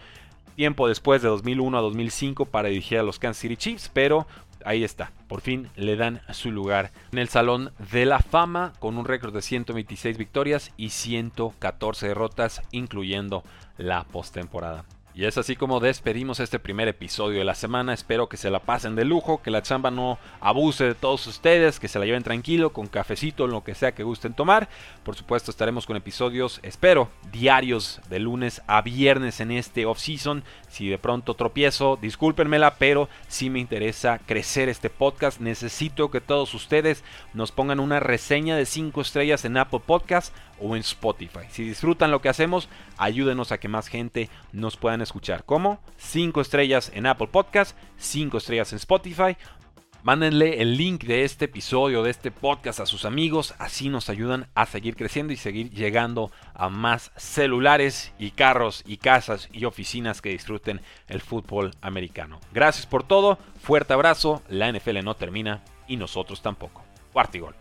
tiempo 0.56 0.88
después 0.88 1.22
de 1.22 1.28
2001 1.28 1.78
a 1.78 1.80
2005 1.80 2.46
para 2.46 2.68
dirigir 2.68 2.98
a 2.98 3.02
los 3.02 3.18
Kansas 3.18 3.40
City 3.40 3.56
Chiefs, 3.56 3.90
pero 3.92 4.26
ahí 4.64 4.84
está, 4.84 5.12
por 5.28 5.40
fin 5.40 5.68
le 5.76 5.96
dan 5.96 6.20
su 6.32 6.50
lugar 6.50 6.92
en 7.12 7.18
el 7.18 7.28
Salón 7.28 7.72
de 7.92 8.04
la 8.04 8.18
Fama 8.18 8.72
con 8.78 8.98
un 8.98 9.04
récord 9.04 9.34
de 9.34 9.42
126 9.42 10.18
victorias 10.18 10.72
y 10.76 10.90
114 10.90 12.08
derrotas, 12.08 12.62
incluyendo 12.72 13.42
la 13.78 14.04
postemporada. 14.04 14.84
Y 15.20 15.26
es 15.26 15.36
así 15.36 15.54
como 15.54 15.80
despedimos 15.80 16.40
este 16.40 16.58
primer 16.58 16.88
episodio 16.88 17.40
de 17.40 17.44
la 17.44 17.54
semana. 17.54 17.92
Espero 17.92 18.30
que 18.30 18.38
se 18.38 18.48
la 18.48 18.60
pasen 18.60 18.96
de 18.96 19.04
lujo, 19.04 19.42
que 19.42 19.50
la 19.50 19.60
chamba 19.60 19.90
no 19.90 20.18
abuse 20.40 20.84
de 20.84 20.94
todos 20.94 21.26
ustedes, 21.26 21.78
que 21.78 21.88
se 21.88 21.98
la 21.98 22.06
lleven 22.06 22.22
tranquilo, 22.22 22.72
con 22.72 22.86
cafecito, 22.86 23.46
lo 23.46 23.62
que 23.62 23.74
sea 23.74 23.92
que 23.92 24.02
gusten 24.02 24.32
tomar. 24.32 24.70
Por 25.04 25.16
supuesto, 25.16 25.50
estaremos 25.50 25.84
con 25.84 25.98
episodios, 25.98 26.58
espero, 26.62 27.10
diarios 27.30 28.00
de 28.08 28.18
lunes 28.18 28.62
a 28.66 28.80
viernes 28.80 29.40
en 29.40 29.50
este 29.50 29.84
off-season. 29.84 30.42
Si 30.70 30.88
de 30.88 30.96
pronto 30.96 31.34
tropiezo, 31.34 31.98
discúlpenmela, 32.00 32.76
pero 32.76 33.10
si 33.28 33.50
me 33.50 33.58
interesa 33.58 34.20
crecer 34.24 34.70
este 34.70 34.88
podcast, 34.88 35.38
necesito 35.38 36.10
que 36.10 36.22
todos 36.22 36.54
ustedes 36.54 37.04
nos 37.34 37.52
pongan 37.52 37.80
una 37.80 38.00
reseña 38.00 38.56
de 38.56 38.64
5 38.64 39.02
estrellas 39.02 39.44
en 39.44 39.58
Apple 39.58 39.82
Podcast 39.84 40.34
o 40.60 40.76
en 40.76 40.82
Spotify. 40.82 41.40
Si 41.50 41.64
disfrutan 41.64 42.10
lo 42.10 42.20
que 42.20 42.28
hacemos, 42.28 42.68
ayúdenos 42.98 43.52
a 43.52 43.58
que 43.58 43.68
más 43.68 43.88
gente 43.88 44.28
nos 44.52 44.76
puedan 44.76 45.00
escuchar. 45.00 45.44
¿Cómo? 45.44 45.80
5 45.98 46.40
estrellas 46.40 46.90
en 46.94 47.06
Apple 47.06 47.28
Podcast, 47.28 47.76
5 47.98 48.38
estrellas 48.38 48.72
en 48.72 48.76
Spotify. 48.76 49.36
Mándenle 50.02 50.62
el 50.62 50.78
link 50.78 51.04
de 51.04 51.24
este 51.24 51.44
episodio, 51.44 52.02
de 52.02 52.10
este 52.10 52.30
podcast 52.30 52.80
a 52.80 52.86
sus 52.86 53.04
amigos, 53.04 53.54
así 53.58 53.90
nos 53.90 54.08
ayudan 54.08 54.46
a 54.54 54.64
seguir 54.64 54.96
creciendo 54.96 55.34
y 55.34 55.36
seguir 55.36 55.70
llegando 55.70 56.30
a 56.54 56.70
más 56.70 57.12
celulares 57.16 58.14
y 58.18 58.30
carros 58.30 58.82
y 58.86 58.96
casas 58.96 59.50
y 59.52 59.66
oficinas 59.66 60.22
que 60.22 60.30
disfruten 60.30 60.80
el 61.06 61.20
fútbol 61.20 61.72
americano. 61.82 62.40
Gracias 62.54 62.86
por 62.86 63.02
todo, 63.02 63.38
fuerte 63.60 63.92
abrazo, 63.92 64.42
la 64.48 64.72
NFL 64.72 65.04
no 65.04 65.16
termina 65.16 65.62
y 65.86 65.98
nosotros 65.98 66.40
tampoco. 66.40 66.82
Cuarto 67.12 67.38
gol. 67.38 67.54